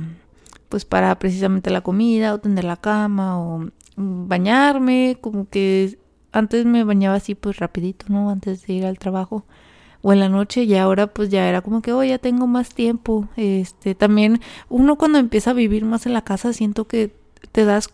pues 0.68 0.84
para 0.84 1.16
precisamente 1.18 1.70
la 1.70 1.80
comida 1.80 2.34
o 2.34 2.40
tender 2.40 2.64
la 2.64 2.76
cama 2.76 3.40
o 3.40 3.70
bañarme, 3.96 5.16
como 5.20 5.48
que 5.48 5.98
antes 6.32 6.64
me 6.66 6.84
bañaba 6.84 7.16
así 7.16 7.34
pues 7.34 7.58
rapidito, 7.58 8.06
¿no? 8.08 8.30
Antes 8.30 8.66
de 8.66 8.72
ir 8.74 8.84
al 8.84 8.98
trabajo 8.98 9.44
o 10.02 10.12
en 10.12 10.20
la 10.20 10.28
noche 10.28 10.64
y 10.64 10.74
ahora 10.76 11.08
pues 11.08 11.28
ya 11.28 11.48
era 11.48 11.62
como 11.62 11.82
que 11.82 11.92
oh 11.92 12.04
ya 12.04 12.18
tengo 12.18 12.46
más 12.46 12.72
tiempo 12.74 13.28
este 13.36 13.96
también 13.96 14.40
uno 14.68 14.96
cuando 14.96 15.18
empieza 15.18 15.50
a 15.50 15.54
vivir 15.54 15.84
más 15.84 16.06
en 16.06 16.12
la 16.12 16.22
casa 16.22 16.52
siento 16.52 16.86
que 16.86 17.17
te 17.52 17.64
das 17.64 17.90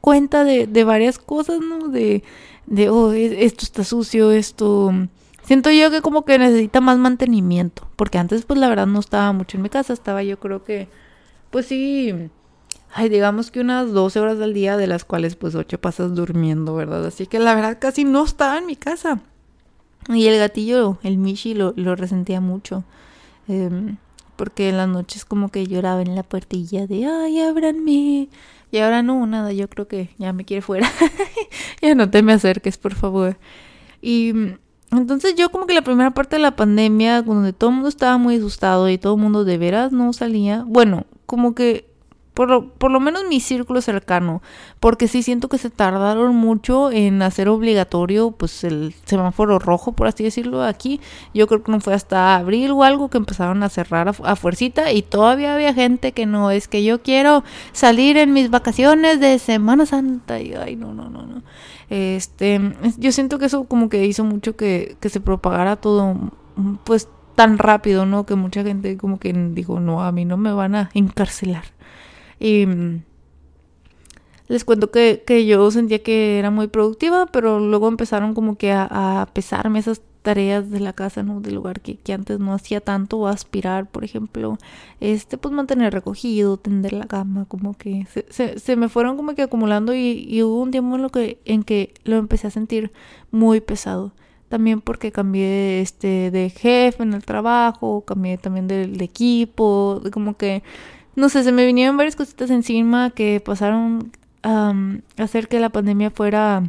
cuenta 0.00 0.44
de, 0.44 0.66
de 0.66 0.84
varias 0.84 1.18
cosas, 1.18 1.60
¿no? 1.60 1.88
De, 1.88 2.22
de, 2.66 2.88
oh, 2.90 3.12
esto 3.12 3.64
está 3.64 3.84
sucio, 3.84 4.32
esto... 4.32 4.92
Siento 5.42 5.70
yo 5.70 5.90
que 5.90 6.00
como 6.00 6.24
que 6.24 6.38
necesita 6.38 6.80
más 6.80 6.98
mantenimiento, 6.98 7.88
porque 7.96 8.18
antes 8.18 8.44
pues 8.44 8.60
la 8.60 8.68
verdad 8.68 8.86
no 8.86 9.00
estaba 9.00 9.32
mucho 9.32 9.56
en 9.56 9.62
mi 9.62 9.68
casa, 9.68 9.92
estaba 9.92 10.22
yo 10.22 10.38
creo 10.38 10.62
que, 10.62 10.86
pues 11.50 11.66
sí, 11.66 12.14
ay, 12.94 13.08
digamos 13.08 13.50
que 13.50 13.60
unas 13.60 13.90
12 13.92 14.20
horas 14.20 14.40
al 14.40 14.54
día, 14.54 14.76
de 14.76 14.86
las 14.86 15.04
cuales 15.04 15.34
pues 15.34 15.54
8 15.54 15.80
pasas 15.80 16.14
durmiendo, 16.14 16.74
¿verdad? 16.74 17.04
Así 17.04 17.26
que 17.26 17.38
la 17.38 17.54
verdad 17.54 17.78
casi 17.80 18.04
no 18.04 18.24
estaba 18.24 18.58
en 18.58 18.66
mi 18.66 18.76
casa. 18.76 19.20
Y 20.08 20.26
el 20.26 20.38
gatillo, 20.38 20.98
el 21.02 21.18
Mishi, 21.18 21.54
lo, 21.54 21.72
lo 21.76 21.96
resentía 21.96 22.40
mucho. 22.40 22.84
Eh, 23.48 23.96
porque 24.40 24.70
en 24.70 24.78
las 24.78 24.88
noches 24.88 25.26
como 25.26 25.50
que 25.50 25.66
lloraba 25.66 26.00
en 26.00 26.14
la 26.14 26.22
puertilla 26.22 26.86
de, 26.86 27.04
ay, 27.04 27.40
ábranme, 27.40 28.30
Y 28.72 28.78
ahora 28.78 29.02
no, 29.02 29.26
nada, 29.26 29.52
yo 29.52 29.68
creo 29.68 29.86
que 29.86 30.14
ya 30.16 30.32
me 30.32 30.46
quiere 30.46 30.62
fuera. 30.62 30.90
ya 31.82 31.94
no 31.94 32.08
te 32.08 32.22
me 32.22 32.32
acerques, 32.32 32.78
por 32.78 32.94
favor. 32.94 33.36
Y 34.00 34.32
entonces 34.92 35.34
yo 35.34 35.50
como 35.50 35.66
que 35.66 35.74
la 35.74 35.82
primera 35.82 36.12
parte 36.12 36.36
de 36.36 36.42
la 36.42 36.56
pandemia, 36.56 37.20
donde 37.20 37.52
todo 37.52 37.68
el 37.68 37.76
mundo 37.76 37.90
estaba 37.90 38.16
muy 38.16 38.36
asustado 38.36 38.88
y 38.88 38.96
todo 38.96 39.16
el 39.16 39.20
mundo 39.20 39.44
de 39.44 39.58
veras 39.58 39.92
no 39.92 40.10
salía, 40.14 40.64
bueno, 40.66 41.04
como 41.26 41.54
que 41.54 41.89
por 42.34 42.48
lo, 42.48 42.68
por 42.68 42.90
lo 42.90 43.00
menos 43.00 43.24
mi 43.28 43.40
círculo 43.40 43.80
cercano, 43.80 44.42
porque 44.78 45.08
sí 45.08 45.22
siento 45.22 45.48
que 45.48 45.58
se 45.58 45.70
tardaron 45.70 46.34
mucho 46.36 46.90
en 46.90 47.22
hacer 47.22 47.48
obligatorio 47.48 48.30
pues 48.30 48.64
el 48.64 48.94
semáforo 49.04 49.58
rojo, 49.58 49.92
por 49.92 50.06
así 50.06 50.24
decirlo, 50.24 50.62
aquí. 50.62 51.00
Yo 51.34 51.46
creo 51.46 51.62
que 51.62 51.72
no 51.72 51.80
fue 51.80 51.94
hasta 51.94 52.36
abril 52.36 52.70
o 52.72 52.84
algo 52.84 53.08
que 53.08 53.18
empezaron 53.18 53.62
a 53.62 53.68
cerrar 53.68 54.08
a, 54.08 54.14
a 54.24 54.36
fuercita 54.36 54.92
y 54.92 55.02
todavía 55.02 55.54
había 55.54 55.74
gente 55.74 56.12
que 56.12 56.26
no, 56.26 56.50
es 56.50 56.68
que 56.68 56.84
yo 56.84 57.02
quiero 57.02 57.44
salir 57.72 58.16
en 58.16 58.32
mis 58.32 58.50
vacaciones 58.50 59.20
de 59.20 59.38
Semana 59.38 59.86
Santa 59.86 60.40
y 60.40 60.54
ay, 60.54 60.76
no, 60.76 60.94
no, 60.94 61.10
no, 61.10 61.22
no. 61.22 61.42
Este, 61.90 62.60
yo 62.98 63.10
siento 63.10 63.38
que 63.38 63.46
eso 63.46 63.64
como 63.64 63.88
que 63.88 64.06
hizo 64.06 64.24
mucho 64.24 64.56
que, 64.56 64.96
que 65.00 65.08
se 65.08 65.20
propagara 65.20 65.76
todo 65.76 66.16
pues 66.84 67.08
tan 67.34 67.58
rápido, 67.58 68.06
¿no? 68.06 68.26
Que 68.26 68.34
mucha 68.34 68.62
gente 68.62 68.96
como 68.96 69.18
que 69.18 69.32
dijo, 69.32 69.80
no, 69.80 70.02
a 70.02 70.12
mí 70.12 70.24
no 70.24 70.36
me 70.36 70.52
van 70.52 70.74
a 70.74 70.90
encarcelar. 70.94 71.64
Y 72.40 72.66
mm, 72.66 73.02
les 74.48 74.64
cuento 74.64 74.90
que, 74.90 75.22
que, 75.24 75.46
yo 75.46 75.70
sentía 75.70 76.02
que 76.02 76.40
era 76.40 76.50
muy 76.50 76.66
productiva, 76.66 77.26
pero 77.26 77.60
luego 77.60 77.86
empezaron 77.86 78.34
como 78.34 78.56
que 78.56 78.72
a, 78.72 79.22
a 79.22 79.26
pesarme 79.26 79.78
esas 79.78 80.02
tareas 80.22 80.70
de 80.70 80.80
la 80.80 80.92
casa, 80.92 81.22
¿no? 81.22 81.40
Del 81.40 81.54
lugar 81.54 81.80
que, 81.80 81.96
que, 81.96 82.12
antes 82.12 82.38
no 82.38 82.52
hacía 82.52 82.80
tanto, 82.80 83.18
o 83.18 83.26
aspirar, 83.26 83.88
por 83.88 84.04
ejemplo, 84.04 84.58
este, 85.00 85.38
pues 85.38 85.54
mantener 85.54 85.92
recogido, 85.92 86.56
tender 86.56 86.92
la 86.92 87.06
cama, 87.06 87.46
como 87.46 87.74
que 87.74 88.06
se, 88.30 88.58
se, 88.58 88.76
me 88.76 88.88
fueron 88.88 89.16
como 89.16 89.34
que 89.34 89.42
acumulando 89.42 89.94
y, 89.94 90.26
y, 90.28 90.42
hubo 90.42 90.60
un 90.62 90.70
tiempo 90.70 90.96
en, 90.96 91.02
lo 91.02 91.10
que, 91.10 91.38
en 91.44 91.62
que 91.62 91.94
lo 92.04 92.16
empecé 92.16 92.48
a 92.48 92.50
sentir 92.50 92.92
muy 93.30 93.60
pesado. 93.60 94.12
También 94.48 94.80
porque 94.80 95.12
cambié 95.12 95.80
este 95.80 96.32
de 96.32 96.50
jefe 96.50 97.04
en 97.04 97.14
el 97.14 97.24
trabajo, 97.24 98.02
cambié 98.04 98.36
también 98.36 98.66
de, 98.66 98.88
de 98.88 99.04
equipo, 99.04 100.02
como 100.12 100.36
que 100.36 100.64
no 101.16 101.28
sé, 101.28 101.42
se 101.42 101.52
me 101.52 101.66
vinieron 101.66 101.96
varias 101.96 102.16
cositas 102.16 102.50
encima 102.50 103.10
que 103.10 103.40
pasaron 103.40 104.12
a 104.42 104.74
hacer 105.18 105.48
que 105.48 105.60
la 105.60 105.70
pandemia 105.70 106.10
fuera, 106.10 106.62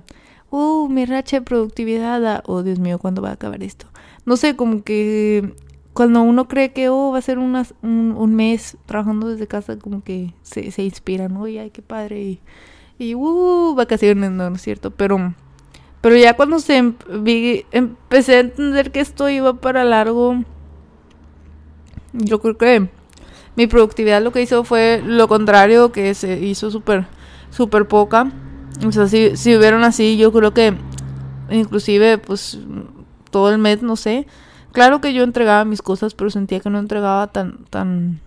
uh, 0.50 0.88
mi 0.90 1.06
racha 1.06 1.40
de 1.40 1.46
productividad, 1.46 2.44
oh 2.46 2.64
Dios 2.64 2.80
mío, 2.80 3.00
¿cuándo 3.00 3.22
va 3.22 3.30
a 3.30 3.34
acabar 3.34 3.64
esto? 3.64 3.88
No 4.26 4.38
sé, 4.38 4.56
como 4.56 4.84
que 4.84 5.54
cuando 5.94 6.22
uno 6.22 6.48
cree 6.48 6.72
que, 6.72 6.90
oh, 6.90 7.12
va 7.12 7.20
a 7.20 7.22
ser 7.22 7.38
unas, 7.38 7.74
un, 7.82 8.14
un 8.18 8.36
mes 8.36 8.78
trabajando 8.86 9.30
desde 9.30 9.48
casa, 9.48 9.78
como 9.78 10.04
que 10.04 10.34
se, 10.42 10.72
se 10.72 10.84
inspira, 10.84 11.28
¿no? 11.28 11.48
Y 11.48 11.58
ay, 11.58 11.70
qué 11.70 11.82
padre, 11.82 12.22
y, 12.22 12.40
y 12.98 13.16
uh, 13.16 13.74
vacaciones, 13.76 14.32
no, 14.32 14.50
no 14.50 14.56
es 14.56 14.62
cierto, 14.62 14.92
pero... 14.92 15.34
Pero 16.02 16.18
ya 16.18 16.36
cuando 16.36 16.58
se 16.58 16.78
em, 16.78 16.96
empecé 17.72 18.36
a 18.38 18.40
entender 18.40 18.92
que 18.92 19.02
esto 19.02 19.30
iba 19.30 19.54
para 19.54 19.84
largo, 19.84 20.44
yo 22.12 22.42
creo 22.42 22.58
que 22.58 22.90
mi 23.56 23.68
productividad 23.68 24.22
lo 24.22 24.32
que 24.32 24.42
hizo 24.42 24.64
fue 24.64 25.02
lo 25.06 25.28
contrario, 25.28 25.92
que 25.92 26.14
se 26.14 26.40
hizo 26.40 26.72
súper, 26.72 27.06
súper 27.50 27.88
poca. 27.88 28.32
O 28.86 28.92
sea, 28.92 29.08
si, 29.08 29.36
si 29.38 29.56
hubieron 29.56 29.84
así, 29.84 30.18
yo 30.18 30.32
creo 30.32 30.54
que 30.54 30.74
inclusive, 31.50 32.18
pues, 32.18 32.60
todo 33.30 33.52
el 33.52 33.58
mes, 33.58 33.84
no 33.84 33.96
sé. 33.96 34.28
Claro 34.72 35.02
que 35.02 35.14
yo 35.14 35.24
entregaba 35.24 35.66
mis 35.66 35.82
cosas, 35.82 36.14
pero 36.14 36.30
sentía 36.30 36.62
que 36.62 36.70
no 36.70 36.80
entregaba 36.80 37.28
tan, 37.28 37.66
tan, 37.66 38.22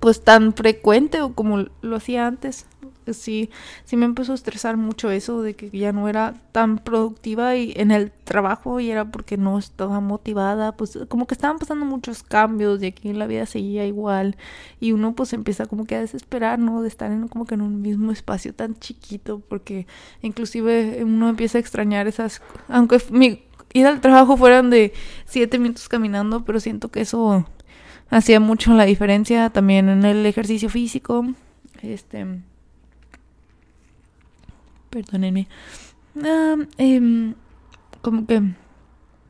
pues, 0.00 0.22
tan 0.22 0.54
frecuente 0.54 1.20
o 1.20 1.32
como 1.34 1.64
lo 1.82 1.96
hacía 1.96 2.26
antes 2.26 2.66
sí, 3.12 3.50
sí 3.84 3.96
me 3.96 4.04
empezó 4.04 4.32
a 4.32 4.34
estresar 4.34 4.76
mucho 4.76 5.10
eso 5.10 5.42
de 5.42 5.54
que 5.54 5.70
ya 5.70 5.92
no 5.92 6.08
era 6.08 6.34
tan 6.52 6.78
productiva 6.78 7.56
y 7.56 7.72
en 7.76 7.90
el 7.90 8.12
trabajo 8.12 8.80
y 8.80 8.90
era 8.90 9.06
porque 9.06 9.36
no 9.36 9.58
estaba 9.58 10.00
motivada, 10.00 10.72
pues 10.76 10.98
como 11.08 11.26
que 11.26 11.34
estaban 11.34 11.58
pasando 11.58 11.84
muchos 11.84 12.22
cambios 12.22 12.82
y 12.82 12.86
aquí 12.86 13.08
en 13.08 13.18
la 13.18 13.26
vida 13.26 13.46
seguía 13.46 13.86
igual 13.86 14.36
y 14.80 14.92
uno 14.92 15.14
pues 15.14 15.32
empieza 15.32 15.66
como 15.66 15.84
que 15.84 15.96
a 15.96 16.00
desesperar, 16.00 16.58
¿no? 16.58 16.82
De 16.82 16.88
estar 16.88 17.10
en 17.10 17.28
como 17.28 17.46
que 17.46 17.54
en 17.54 17.62
un 17.62 17.82
mismo 17.82 18.12
espacio 18.12 18.54
tan 18.54 18.78
chiquito 18.78 19.40
porque 19.48 19.86
inclusive 20.22 21.02
uno 21.04 21.28
empieza 21.28 21.58
a 21.58 21.60
extrañar 21.60 22.06
esas, 22.06 22.42
aunque 22.68 23.00
mi 23.10 23.42
ir 23.72 23.86
al 23.86 24.00
trabajo 24.00 24.36
fueran 24.36 24.70
de 24.70 24.92
siete 25.24 25.58
minutos 25.58 25.88
caminando, 25.88 26.44
pero 26.44 26.60
siento 26.60 26.90
que 26.90 27.00
eso 27.00 27.46
hacía 28.10 28.40
mucho 28.40 28.74
la 28.74 28.84
diferencia 28.84 29.50
también 29.50 29.88
en 29.88 30.04
el 30.04 30.24
ejercicio 30.26 30.68
físico, 30.68 31.26
este 31.80 32.26
perdónenme. 34.92 35.48
Ah, 36.22 36.56
eh, 36.78 37.34
como 38.02 38.26
que, 38.26 38.42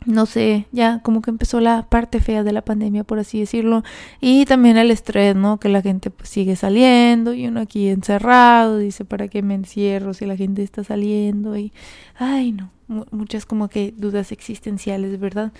no 0.04 0.26
sé, 0.26 0.66
ya 0.72 1.00
como 1.02 1.22
que 1.22 1.30
empezó 1.30 1.60
la 1.60 1.88
parte 1.88 2.20
fea 2.20 2.42
de 2.42 2.52
la 2.52 2.64
pandemia, 2.64 3.04
por 3.04 3.20
así 3.20 3.40
decirlo. 3.40 3.84
Y 4.20 4.44
también 4.44 4.76
el 4.76 4.90
estrés, 4.90 5.36
¿no? 5.36 5.58
Que 5.60 5.68
la 5.68 5.80
gente 5.80 6.10
pues 6.10 6.28
sigue 6.28 6.56
saliendo 6.56 7.32
y 7.32 7.46
uno 7.46 7.60
aquí 7.60 7.88
encerrado, 7.88 8.78
dice, 8.78 9.04
¿para 9.04 9.28
qué 9.28 9.42
me 9.42 9.54
encierro 9.54 10.12
si 10.12 10.26
la 10.26 10.36
gente 10.36 10.62
está 10.62 10.82
saliendo? 10.84 11.56
Y, 11.56 11.72
ay, 12.18 12.52
no 12.52 12.70
muchas 12.88 13.46
como 13.46 13.68
que 13.68 13.94
dudas 13.96 14.32
existenciales, 14.32 15.18
¿verdad? 15.18 15.52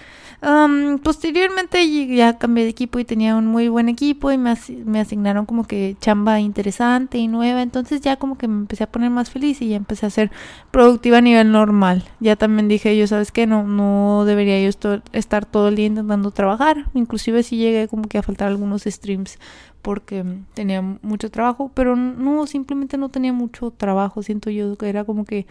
Um, 0.43 0.99
posteriormente 0.99 1.89
ya 2.15 2.39
cambié 2.39 2.65
de 2.65 2.71
equipo 2.71 2.99
y 2.99 3.05
tenía 3.05 3.37
un 3.37 3.47
muy 3.47 3.69
buen 3.69 3.89
equipo 3.89 4.33
y 4.33 4.39
me, 4.39 4.55
me, 4.85 5.01
asignaron 5.01 5.47
como 5.47 5.65
que 5.65 5.97
chamba 6.01 6.41
interesante 6.41 7.19
y 7.19 7.29
nueva, 7.29 7.63
entonces 7.63 8.01
ya 8.01 8.17
como 8.17 8.37
que 8.39 8.49
me 8.49 8.57
empecé 8.57 8.85
a 8.85 8.91
poner 8.91 9.11
más 9.11 9.31
feliz 9.31 9.63
y 9.63 9.69
ya 9.69 9.77
empecé 9.77 10.07
a 10.07 10.11
ser 10.11 10.31
productiva 10.71 11.19
a 11.19 11.21
nivel 11.21 11.53
normal. 11.53 12.05
Ya 12.21 12.37
también 12.37 12.69
dije 12.69 12.97
yo, 12.97 13.07
¿sabes 13.07 13.33
qué? 13.33 13.47
No, 13.47 13.65
no 13.65 14.25
debería 14.25 14.61
yo 14.61 14.71
estar 15.13 15.47
todo 15.47 15.69
el 15.69 15.77
día 15.77 15.87
intentando 15.87 16.31
trabajar, 16.31 16.87
inclusive 16.95 17.43
si 17.43 17.57
llegué 17.57 17.89
como 17.89 18.05
que 18.05 18.19
a 18.19 18.23
faltar 18.23 18.49
algunos 18.49 18.83
streams 18.83 19.39
porque 19.83 20.25
tenía 20.55 20.81
mucho 20.81 21.31
trabajo, 21.31 21.71
pero 21.75 21.97
no, 21.97 22.47
simplemente 22.47 22.97
no 22.97 23.09
tenía 23.09 23.33
mucho 23.33 23.73
trabajo, 23.73 24.23
siento 24.23 24.49
yo 24.49 24.77
que 24.77 24.89
era 24.89 25.05
como 25.05 25.25
que 25.25 25.47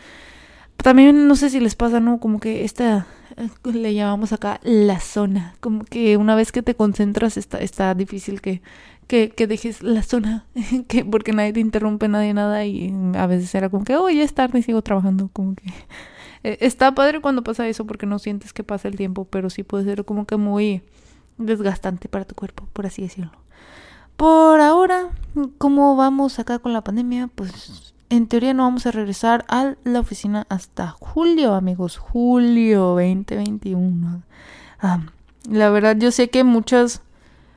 también 0.83 1.27
no 1.27 1.35
sé 1.35 1.49
si 1.49 1.59
les 1.59 1.75
pasa, 1.75 1.99
¿no? 1.99 2.19
Como 2.19 2.39
que 2.39 2.63
esta, 2.63 3.07
eh, 3.37 3.49
le 3.71 3.93
llamamos 3.93 4.33
acá 4.33 4.59
la 4.63 4.99
zona, 4.99 5.55
como 5.59 5.83
que 5.83 6.17
una 6.17 6.35
vez 6.35 6.51
que 6.51 6.61
te 6.61 6.75
concentras 6.75 7.37
está, 7.37 7.59
está 7.59 7.93
difícil 7.95 8.41
que, 8.41 8.61
que, 9.07 9.29
que 9.29 9.47
dejes 9.47 9.83
la 9.83 10.03
zona, 10.03 10.45
que 10.87 11.05
porque 11.05 11.33
nadie 11.33 11.53
te 11.53 11.59
interrumpe, 11.59 12.07
nadie 12.07 12.33
nada 12.33 12.65
y 12.65 12.93
a 13.15 13.27
veces 13.27 13.53
era 13.55 13.69
como 13.69 13.83
que, 13.83 13.95
oh, 13.95 14.09
ya 14.09 14.23
es 14.23 14.33
tarde 14.33 14.59
y 14.59 14.63
sigo 14.63 14.81
trabajando, 14.81 15.29
como 15.33 15.55
que... 15.55 15.63
Eh, 16.43 16.57
está 16.61 16.95
padre 16.95 17.21
cuando 17.21 17.43
pasa 17.43 17.67
eso 17.67 17.85
porque 17.85 18.07
no 18.07 18.17
sientes 18.17 18.51
que 18.51 18.63
pasa 18.63 18.87
el 18.87 18.95
tiempo, 18.95 19.25
pero 19.25 19.51
sí 19.51 19.61
puede 19.61 19.83
ser 19.83 20.05
como 20.05 20.25
que 20.25 20.37
muy 20.37 20.81
desgastante 21.37 22.09
para 22.09 22.25
tu 22.25 22.33
cuerpo, 22.33 22.67
por 22.73 22.87
así 22.87 23.03
decirlo. 23.03 23.31
Por 24.17 24.59
ahora, 24.59 25.09
¿cómo 25.59 25.95
vamos 25.95 26.39
acá 26.39 26.57
con 26.57 26.73
la 26.73 26.83
pandemia? 26.83 27.27
Pues 27.27 27.90
en 28.11 28.27
teoría 28.27 28.53
no 28.53 28.63
vamos 28.63 28.85
a 28.85 28.91
regresar 28.91 29.45
a 29.47 29.75
la 29.85 30.01
oficina 30.01 30.45
hasta 30.49 30.89
julio, 30.89 31.53
amigos, 31.53 31.97
julio 31.97 32.87
2021. 32.89 34.21
Ah, 34.81 34.99
la 35.49 35.69
verdad, 35.69 35.95
yo 35.97 36.11
sé 36.11 36.29
que 36.29 36.43
muchos, 36.43 36.99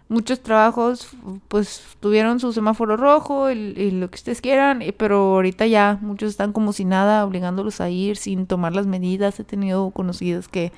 muchos 0.09 0.41
trabajos 0.41 1.09
pues 1.49 1.83
tuvieron 1.99 2.39
su 2.39 2.53
semáforo 2.53 2.97
rojo 2.97 3.51
y, 3.51 3.91
lo 3.91 4.09
que 4.09 4.15
ustedes 4.15 4.41
quieran, 4.41 4.81
pero 4.97 5.35
ahorita 5.35 5.67
ya 5.67 5.99
muchos 6.01 6.31
están 6.31 6.53
como 6.53 6.73
si 6.73 6.85
nada, 6.85 7.25
obligándolos 7.25 7.81
a 7.81 7.91
ir 7.91 8.17
sin 8.17 8.47
tomar 8.47 8.77
las 8.77 8.87
medidas. 8.87 9.41
He 9.41 9.45
tenido 9.45 9.91
conocidos 9.91 10.49
que 10.49 10.73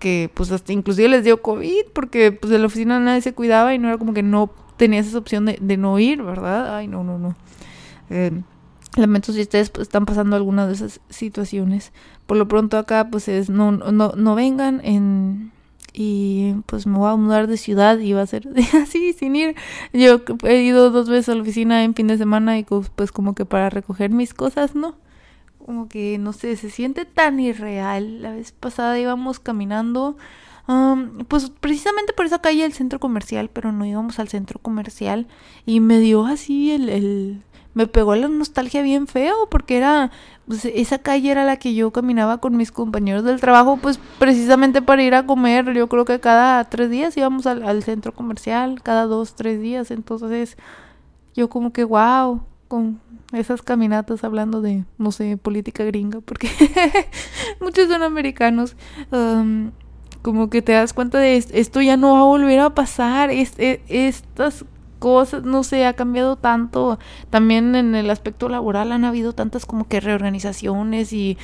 que 0.00 0.28
pues 0.34 0.50
hasta 0.50 0.72
inclusive 0.72 1.08
les 1.08 1.22
dio 1.22 1.42
COVID 1.42 1.84
porque 1.92 2.32
pues 2.32 2.50
de 2.50 2.58
la 2.58 2.66
oficina 2.66 2.98
nadie 2.98 3.20
se 3.20 3.34
cuidaba 3.34 3.72
y 3.72 3.78
no 3.78 3.86
era 3.86 3.98
como 3.98 4.12
que 4.12 4.24
no 4.24 4.50
tenías 4.76 5.06
esa 5.06 5.18
opción 5.18 5.44
de, 5.44 5.58
de 5.60 5.76
no 5.76 5.96
ir, 6.00 6.24
¿verdad? 6.24 6.74
Ay, 6.74 6.88
no, 6.88 7.04
no, 7.04 7.20
no. 7.20 7.36
Eh, 8.10 8.32
Lamento 8.96 9.32
si 9.32 9.40
ustedes 9.40 9.70
pues, 9.70 9.88
están 9.88 10.04
pasando 10.04 10.36
alguna 10.36 10.66
de 10.66 10.74
esas 10.74 11.00
situaciones. 11.08 11.92
Por 12.26 12.36
lo 12.36 12.46
pronto 12.48 12.76
acá 12.78 13.08
pues 13.10 13.28
es 13.28 13.48
no, 13.48 13.72
no, 13.72 14.12
no 14.14 14.34
vengan 14.34 14.80
en 14.84 15.52
y 15.94 16.54
pues 16.66 16.86
me 16.86 16.96
voy 16.96 17.10
a 17.10 17.16
mudar 17.16 17.46
de 17.46 17.58
ciudad 17.58 17.98
y 17.98 18.12
va 18.14 18.22
a 18.22 18.26
ser 18.26 18.48
así 18.82 19.12
sin 19.12 19.36
ir. 19.36 19.56
Yo 19.92 20.22
he 20.44 20.62
ido 20.62 20.90
dos 20.90 21.08
veces 21.08 21.30
a 21.30 21.34
la 21.34 21.42
oficina 21.42 21.84
en 21.84 21.94
fin 21.94 22.06
de 22.06 22.18
semana 22.18 22.58
y 22.58 22.64
pues 22.64 23.12
como 23.12 23.34
que 23.34 23.44
para 23.44 23.70
recoger 23.70 24.10
mis 24.10 24.34
cosas, 24.34 24.74
¿no? 24.74 24.96
Como 25.64 25.88
que 25.88 26.18
no 26.18 26.32
sé, 26.32 26.56
se 26.56 26.70
siente 26.70 27.04
tan 27.04 27.40
irreal. 27.40 28.22
La 28.22 28.32
vez 28.32 28.52
pasada 28.52 28.98
íbamos 28.98 29.38
caminando 29.38 30.16
pues 31.28 31.50
precisamente 31.60 32.12
por 32.12 32.26
esa 32.26 32.40
calle 32.40 32.64
el 32.64 32.72
centro 32.72 33.00
comercial, 33.00 33.50
pero 33.52 33.72
no 33.72 33.84
íbamos 33.84 34.18
al 34.18 34.28
centro 34.28 34.58
comercial 34.60 35.26
y 35.66 35.80
me 35.80 35.98
dio 35.98 36.26
así 36.26 36.72
el, 36.72 37.42
me 37.74 37.86
pegó 37.86 38.14
la 38.16 38.28
nostalgia 38.28 38.82
bien 38.82 39.06
feo 39.06 39.48
porque 39.50 39.76
era 39.76 40.10
pues, 40.46 40.64
esa 40.64 40.98
calle 40.98 41.30
era 41.30 41.44
la 41.44 41.56
que 41.56 41.74
yo 41.74 41.90
caminaba 41.90 42.38
con 42.38 42.56
mis 42.56 42.70
compañeros 42.72 43.24
del 43.24 43.40
trabajo 43.40 43.78
pues 43.80 43.98
precisamente 44.18 44.82
para 44.82 45.02
ir 45.02 45.14
a 45.14 45.26
comer 45.26 45.72
yo 45.72 45.88
creo 45.88 46.04
que 46.04 46.20
cada 46.20 46.62
tres 46.64 46.90
días 46.90 47.16
íbamos 47.16 47.46
al, 47.46 47.82
centro 47.82 48.12
comercial 48.12 48.82
cada 48.82 49.06
dos 49.06 49.34
tres 49.34 49.60
días 49.60 49.90
entonces 49.90 50.56
yo 51.34 51.48
como 51.48 51.72
que 51.72 51.84
wow 51.84 52.44
con 52.68 53.00
esas 53.32 53.62
caminatas 53.62 54.24
hablando 54.24 54.60
de, 54.60 54.84
no 54.98 55.12
sé, 55.12 55.36
política 55.36 55.84
gringa, 55.84 56.20
porque 56.20 56.48
muchos 57.60 57.88
son 57.88 58.02
americanos. 58.02 58.76
Um, 59.10 59.72
como 60.22 60.48
que 60.50 60.62
te 60.62 60.72
das 60.72 60.92
cuenta 60.92 61.18
de 61.18 61.36
esto 61.36 61.80
ya 61.80 61.96
no 61.96 62.14
va 62.14 62.20
a 62.20 62.24
volver 62.24 62.60
a 62.60 62.70
pasar. 62.70 63.30
E, 63.30 63.82
estas 63.88 64.64
cosas, 64.98 65.42
no 65.42 65.64
sé, 65.64 65.84
ha 65.84 65.94
cambiado 65.94 66.36
tanto. 66.36 66.98
También 67.28 67.74
en 67.74 67.96
el 67.96 68.08
aspecto 68.08 68.48
laboral 68.48 68.92
han 68.92 69.04
habido 69.04 69.32
tantas 69.32 69.66
como 69.66 69.88
que 69.88 70.00
reorganizaciones 70.00 71.12
y 71.12 71.36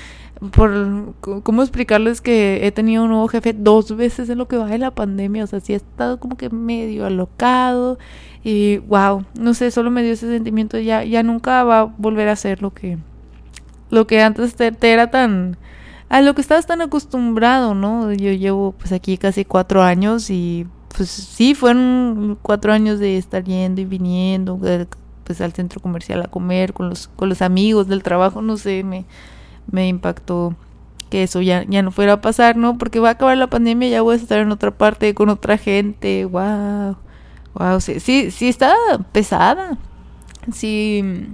por 0.52 1.14
cómo 1.42 1.62
explicarles 1.62 2.20
que 2.20 2.64
he 2.64 2.70
tenido 2.70 3.02
un 3.02 3.10
nuevo 3.10 3.26
jefe 3.26 3.52
dos 3.52 3.96
veces 3.96 4.30
en 4.30 4.38
lo 4.38 4.46
que 4.46 4.56
va 4.56 4.66
de 4.66 4.78
la 4.78 4.92
pandemia, 4.92 5.44
o 5.44 5.46
sea, 5.48 5.58
sí 5.58 5.72
he 5.72 5.76
estado 5.76 6.20
como 6.20 6.36
que 6.36 6.48
medio 6.50 7.06
alocado 7.06 7.98
y 8.44 8.78
wow, 8.78 9.24
no 9.38 9.54
sé, 9.54 9.72
solo 9.72 9.90
me 9.90 10.02
dio 10.02 10.12
ese 10.12 10.28
sentimiento 10.28 10.78
ya 10.78 11.02
ya 11.02 11.24
nunca 11.24 11.64
va 11.64 11.80
a 11.80 11.84
volver 11.84 12.28
a 12.28 12.36
ser 12.36 12.62
lo 12.62 12.72
que 12.72 12.98
lo 13.90 14.06
que 14.06 14.22
antes 14.22 14.54
te, 14.54 14.72
era 14.82 15.10
tan 15.10 15.56
a 16.08 16.20
lo 16.22 16.34
que 16.34 16.40
estabas 16.40 16.66
tan 16.66 16.80
acostumbrado, 16.80 17.74
¿no? 17.74 18.12
Yo 18.12 18.32
llevo 18.32 18.72
pues 18.72 18.92
aquí 18.92 19.18
casi 19.18 19.44
cuatro 19.44 19.82
años 19.82 20.30
y 20.30 20.66
pues 20.96 21.10
sí, 21.10 21.54
fueron 21.54 22.38
cuatro 22.40 22.72
años 22.72 22.98
de 22.98 23.18
estar 23.18 23.44
yendo 23.44 23.80
y 23.80 23.84
viniendo 23.84 24.58
pues 25.24 25.40
al 25.40 25.52
centro 25.52 25.80
comercial 25.80 26.22
a 26.22 26.28
comer 26.28 26.72
con 26.72 26.88
los, 26.88 27.08
con 27.08 27.28
los 27.28 27.42
amigos 27.42 27.88
del 27.88 28.02
trabajo, 28.02 28.40
no 28.40 28.56
sé, 28.56 28.82
me, 28.82 29.04
me 29.70 29.86
impactó 29.88 30.56
que 31.10 31.22
eso 31.22 31.42
ya, 31.42 31.64
ya 31.68 31.82
no 31.82 31.90
fuera 31.90 32.14
a 32.14 32.20
pasar, 32.20 32.56
¿no? 32.56 32.78
Porque 32.78 33.00
va 33.00 33.10
a 33.10 33.12
acabar 33.12 33.36
la 33.36 33.46
pandemia, 33.48 33.88
ya 33.88 34.02
voy 34.02 34.14
a 34.14 34.18
estar 34.18 34.38
en 34.38 34.50
otra 34.50 34.70
parte 34.70 35.14
con 35.14 35.28
otra 35.28 35.58
gente, 35.58 36.24
wow, 36.24 36.96
wow, 37.54 37.80
sí, 37.80 38.00
sí, 38.00 38.30
sí 38.30 38.48
está 38.48 38.74
pesada, 39.12 39.78
sí 40.52 41.28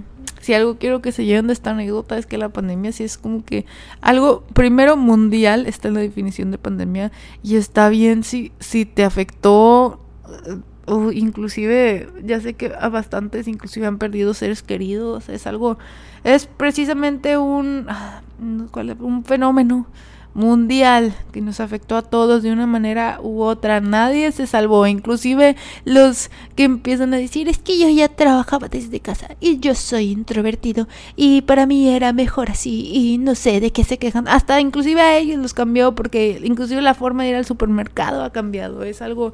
si 0.45 0.53
algo 0.53 0.77
quiero 0.77 1.01
que 1.01 1.11
se 1.11 1.25
lleven 1.25 1.47
de 1.47 1.53
esta 1.53 1.71
anécdota 1.71 2.19
es 2.19 2.27
que 2.27 2.37
la 2.37 2.49
pandemia 2.49 2.91
sí 2.91 3.03
es 3.03 3.17
como 3.17 3.43
que 3.43 3.65
algo, 3.99 4.43
primero 4.53 4.95
mundial, 4.95 5.65
está 5.65 5.87
en 5.87 5.95
la 5.95 6.01
definición 6.01 6.51
de 6.51 6.59
pandemia, 6.59 7.11
y 7.41 7.55
está 7.55 7.89
bien 7.89 8.23
si, 8.23 8.51
si 8.59 8.85
te 8.85 9.03
afectó, 9.03 9.99
eh, 10.45 10.57
o 10.85 11.11
inclusive, 11.11 12.09
ya 12.23 12.39
sé 12.41 12.53
que 12.53 12.71
a 12.79 12.89
bastantes 12.89 13.47
inclusive 13.47 13.87
han 13.87 13.97
perdido 13.97 14.35
seres 14.35 14.61
queridos, 14.61 15.29
es 15.29 15.47
algo, 15.47 15.79
es 16.23 16.45
precisamente 16.45 17.39
un, 17.39 17.87
ah, 17.89 18.21
un 18.39 19.23
fenómeno 19.25 19.87
mundial 20.35 21.15
que 21.31 21.41
nos 21.41 21.61
afectó 21.61 21.95
a 21.95 22.01
todos 22.03 22.43
de 22.43 22.51
una 22.51 22.67
manera 22.67 23.19
u 23.23 23.41
otra. 23.41 23.79
Nadie 23.79 24.31
se 24.31 24.45
salvó, 24.45 24.85
inclusive 24.85 25.55
los 25.85 26.29
que 26.55 26.65
empiezan 26.65 27.13
a 27.13 27.17
decir 27.17 27.47
es 27.47 27.57
que 27.57 27.79
yo 27.79 27.89
ya 27.89 28.09
trabajaba 28.09 28.67
desde 28.67 28.99
casa 28.99 29.29
y 29.39 29.59
yo 29.59 29.73
soy 29.73 30.11
introvertido 30.11 30.87
y 31.15 31.41
para 31.41 31.65
mí 31.65 31.87
era 31.89 32.13
mejor 32.13 32.51
así 32.51 32.91
y 32.93 33.17
no 33.17 33.33
sé 33.33 33.61
de 33.61 33.71
qué 33.71 33.83
se 33.83 33.97
quejan. 33.97 34.27
Hasta 34.27 34.59
inclusive 34.59 35.01
a 35.01 35.17
ellos 35.17 35.39
los 35.39 35.53
cambió 35.53 35.95
porque 35.95 36.39
inclusive 36.43 36.81
la 36.81 36.93
forma 36.93 37.23
de 37.23 37.29
ir 37.29 37.35
al 37.35 37.45
supermercado 37.45 38.23
ha 38.23 38.31
cambiado. 38.31 38.83
Es 38.83 39.01
algo 39.01 39.31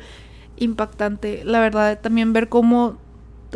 impactante, 0.58 1.42
la 1.44 1.60
verdad, 1.60 2.00
también 2.00 2.32
ver 2.32 2.48
cómo 2.48 2.98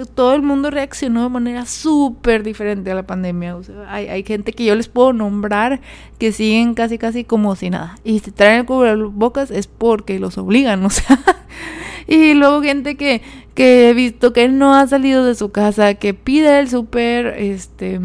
todo 0.03 0.35
el 0.35 0.41
mundo 0.41 0.69
reaccionó 0.71 1.23
de 1.23 1.29
manera 1.29 1.65
súper 1.65 2.43
diferente 2.43 2.91
a 2.91 2.95
la 2.95 3.07
pandemia. 3.07 3.57
Hay, 3.87 4.07
hay, 4.07 4.23
gente 4.23 4.51
que 4.51 4.65
yo 4.65 4.75
les 4.75 4.89
puedo 4.89 5.13
nombrar 5.13 5.79
que 6.19 6.33
siguen 6.33 6.73
casi 6.73 6.97
casi 6.97 7.23
como 7.23 7.55
si 7.55 7.69
nada. 7.69 7.97
Y 8.03 8.19
si 8.19 8.31
traen 8.31 8.59
el 8.59 8.65
cubrebocas 8.65 9.51
es 9.51 9.67
porque 9.67 10.19
los 10.19 10.37
obligan, 10.37 10.83
o 10.83 10.89
sea. 10.89 11.17
y 12.07 12.33
luego 12.33 12.61
gente 12.61 12.97
que, 12.97 13.21
que 13.53 13.89
he 13.89 13.93
visto 13.93 14.33
que 14.33 14.49
no 14.49 14.75
ha 14.75 14.85
salido 14.87 15.25
de 15.25 15.35
su 15.35 15.51
casa, 15.51 15.93
que 15.93 16.13
pide 16.13 16.59
el 16.59 16.69
súper, 16.69 17.27
este, 17.27 18.01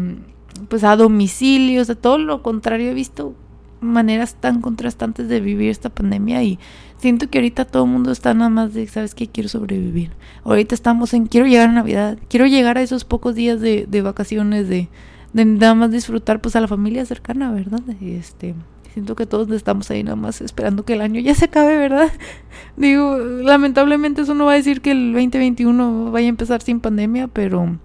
pues 0.69 0.85
a 0.85 0.95
domicilio, 0.95 1.81
o 1.81 1.85
sea, 1.85 1.95
todo 1.95 2.17
lo 2.17 2.41
contrario 2.41 2.91
he 2.91 2.93
visto 2.93 3.35
maneras 3.81 4.35
tan 4.35 4.61
contrastantes 4.61 5.27
de 5.27 5.41
vivir 5.41 5.69
esta 5.69 5.89
pandemia 5.89 6.43
y 6.43 6.59
siento 6.97 7.29
que 7.29 7.39
ahorita 7.39 7.65
todo 7.65 7.85
el 7.85 7.89
mundo 7.89 8.11
está 8.11 8.33
nada 8.33 8.49
más 8.49 8.73
de, 8.73 8.87
¿sabes 8.87 9.15
qué? 9.15 9.27
Quiero 9.27 9.49
sobrevivir. 9.49 10.11
Ahorita 10.43 10.75
estamos 10.75 11.13
en, 11.13 11.25
quiero 11.25 11.47
llegar 11.47 11.69
a 11.69 11.73
Navidad, 11.73 12.17
quiero 12.29 12.45
llegar 12.45 12.77
a 12.77 12.81
esos 12.81 13.03
pocos 13.03 13.35
días 13.35 13.59
de, 13.59 13.87
de 13.89 14.01
vacaciones, 14.01 14.69
de, 14.69 14.87
de 15.33 15.45
nada 15.45 15.75
más 15.75 15.91
disfrutar 15.91 16.41
pues 16.41 16.55
a 16.55 16.61
la 16.61 16.67
familia 16.67 17.05
cercana, 17.05 17.51
¿verdad? 17.51 17.81
Este, 18.01 18.53
siento 18.93 19.15
que 19.15 19.25
todos 19.25 19.49
estamos 19.51 19.89
ahí 19.89 20.03
nada 20.03 20.15
más 20.15 20.41
esperando 20.41 20.83
que 20.85 20.93
el 20.93 21.01
año 21.01 21.19
ya 21.19 21.33
se 21.33 21.45
acabe, 21.45 21.77
¿verdad? 21.77 22.11
Digo, 22.77 23.17
lamentablemente 23.17 24.21
eso 24.21 24.35
no 24.35 24.45
va 24.45 24.53
a 24.53 24.55
decir 24.55 24.81
que 24.81 24.91
el 24.91 25.13
2021 25.13 26.11
vaya 26.11 26.27
a 26.27 26.29
empezar 26.29 26.61
sin 26.61 26.79
pandemia, 26.79 27.27
pero 27.27 27.77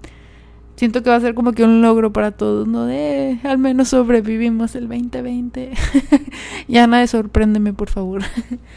siento 0.77 1.03
que 1.03 1.11
va 1.11 1.17
a 1.17 1.21
ser 1.21 1.35
como 1.35 1.53
que 1.53 1.65
un 1.65 1.83
logro 1.83 2.13
para 2.13 2.31
todos, 2.31 2.69
¿no? 2.69 2.85
De 2.87 3.41
al 3.43 3.59
menos 3.59 3.89
sobrevivimos 3.89 4.77
el 4.77 4.89
2020. 4.89 5.73
ya 6.69 6.87
nada, 6.87 7.07
sorpréndeme, 7.07 7.73
por 7.73 7.89
favor. 7.89 8.23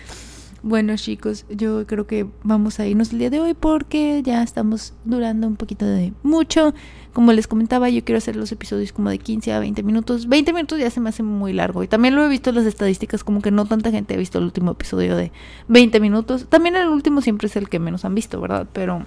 bueno, 0.63 0.95
chicos, 0.95 1.45
yo 1.49 1.85
creo 1.85 2.07
que 2.07 2.25
vamos 2.43 2.79
a 2.79 2.87
irnos 2.87 3.11
el 3.11 3.19
día 3.19 3.29
de 3.29 3.39
hoy 3.39 3.53
porque 3.53 4.21
ya 4.23 4.41
estamos 4.41 4.93
durando 5.03 5.47
un 5.47 5.57
poquito 5.57 5.85
de 5.85 6.13
mucho. 6.23 6.73
Como 7.11 7.33
les 7.33 7.47
comentaba, 7.47 7.89
yo 7.89 8.03
quiero 8.05 8.19
hacer 8.19 8.35
los 8.35 8.51
episodios 8.51 8.93
como 8.93 9.09
de 9.09 9.17
15 9.17 9.51
a 9.51 9.59
20 9.59 9.83
minutos. 9.83 10.27
20 10.27 10.53
minutos 10.53 10.79
ya 10.79 10.89
se 10.89 11.01
me 11.01 11.09
hace 11.09 11.23
muy 11.23 11.53
largo. 11.53 11.83
Y 11.83 11.87
también 11.87 12.15
lo 12.15 12.23
he 12.23 12.29
visto 12.29 12.51
en 12.51 12.57
las 12.57 12.65
estadísticas, 12.65 13.23
como 13.23 13.41
que 13.41 13.51
no 13.51 13.65
tanta 13.65 13.91
gente 13.91 14.13
ha 14.13 14.17
visto 14.17 14.37
el 14.37 14.45
último 14.45 14.71
episodio 14.71 15.17
de 15.17 15.31
20 15.67 15.99
minutos. 15.99 16.45
También 16.47 16.75
el 16.75 16.87
último 16.87 17.21
siempre 17.21 17.47
es 17.47 17.55
el 17.55 17.67
que 17.67 17.79
menos 17.79 18.05
han 18.05 18.15
visto, 18.15 18.39
¿verdad? 18.39 18.67
Pero 18.71 19.03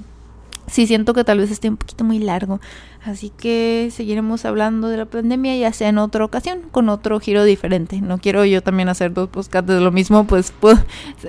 sí 0.67 0.87
siento 0.87 1.15
que 1.15 1.25
tal 1.25 1.39
vez 1.39 1.51
esté 1.51 1.69
un 1.69 1.77
poquito 1.77 2.05
muy 2.05 2.19
largo. 2.19 2.61
Así 3.05 3.31
que 3.31 3.89
seguiremos 3.91 4.45
hablando 4.45 4.89
de 4.89 4.97
la 4.97 5.07
pandemia 5.07 5.57
ya 5.57 5.73
sea 5.73 5.89
en 5.89 5.99
otra 5.99 6.25
ocasión, 6.25 6.61
con 6.71 6.89
otro 6.89 7.19
giro 7.19 7.43
diferente. 7.43 8.01
No 8.01 8.19
quiero 8.19 8.45
yo 8.45 8.63
también 8.63 8.89
hacer 8.89 9.13
dos 9.13 9.29
podcasts 9.29 9.73
de 9.73 9.81
lo 9.81 9.91
mismo, 9.91 10.25
pues 10.27 10.53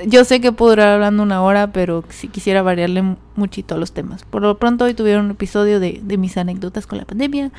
yo 0.05 0.23
sé 0.23 0.39
que 0.39 0.51
puedo 0.51 0.71
durar 0.71 0.89
hablando 0.89 1.23
una 1.23 1.41
hora, 1.41 1.71
pero 1.71 2.03
si 2.09 2.27
quisiera 2.27 2.61
variarle 2.61 3.17
muchito 3.35 3.75
a 3.75 3.77
los 3.77 3.91
temas. 3.91 4.23
Por 4.23 4.43
lo 4.43 4.57
pronto 4.57 4.85
hoy 4.85 4.93
tuvieron 4.93 5.25
un 5.25 5.31
episodio 5.31 5.79
de, 5.79 5.99
de 6.03 6.17
mis 6.17 6.37
anécdotas 6.37 6.85
con 6.85 6.99
la 6.99 7.05
pandemia 7.05 7.51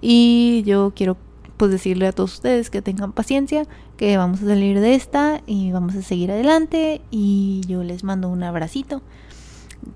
y 0.00 0.62
yo 0.66 0.92
quiero 0.94 1.16
pues 1.56 1.70
decirle 1.70 2.06
a 2.06 2.12
todos 2.12 2.32
ustedes 2.32 2.70
que 2.70 2.80
tengan 2.80 3.12
paciencia, 3.12 3.66
que 3.98 4.16
vamos 4.16 4.42
a 4.42 4.46
salir 4.46 4.80
de 4.80 4.94
esta 4.94 5.42
y 5.46 5.70
vamos 5.72 5.94
a 5.94 6.00
seguir 6.00 6.30
adelante 6.30 7.02
y 7.10 7.60
yo 7.68 7.84
les 7.84 8.02
mando 8.02 8.30
un 8.30 8.42
abracito 8.42 9.02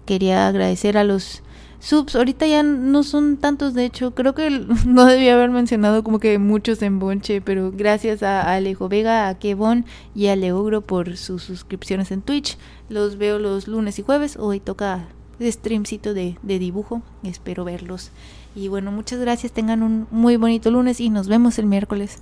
quería 0.06 0.48
agradecer 0.48 0.96
a 0.96 1.04
los 1.04 1.42
subs. 1.80 2.16
Ahorita 2.16 2.46
ya 2.46 2.62
no 2.62 3.02
son 3.02 3.36
tantos, 3.36 3.74
de 3.74 3.84
hecho, 3.84 4.14
creo 4.14 4.34
que 4.34 4.50
no 4.86 5.04
debía 5.04 5.34
haber 5.34 5.50
mencionado 5.50 6.02
como 6.02 6.18
que 6.18 6.38
muchos 6.38 6.82
en 6.82 6.98
Bonche, 6.98 7.40
pero 7.40 7.72
gracias 7.72 8.22
a, 8.22 8.54
Alejo 8.54 8.88
Vega, 8.88 9.28
a 9.28 9.38
Kevon 9.38 9.84
y 10.14 10.28
a 10.28 10.36
Leogro 10.36 10.80
por 10.80 11.16
sus 11.16 11.42
suscripciones 11.42 12.10
en 12.10 12.22
Twitch. 12.22 12.58
Los 12.88 13.16
veo 13.16 13.38
los 13.38 13.68
lunes 13.68 13.98
y 13.98 14.02
jueves. 14.02 14.36
Hoy 14.36 14.60
toca 14.60 15.08
streamcito 15.40 16.14
de, 16.14 16.38
de 16.42 16.58
dibujo. 16.58 17.02
Espero 17.22 17.64
verlos. 17.64 18.10
Y 18.54 18.68
bueno, 18.68 18.92
muchas 18.92 19.20
gracias. 19.20 19.52
Tengan 19.52 19.82
un 19.82 20.06
muy 20.10 20.36
bonito 20.36 20.70
lunes 20.70 21.00
y 21.00 21.10
nos 21.10 21.28
vemos 21.28 21.58
el 21.58 21.66
miércoles. 21.66 22.18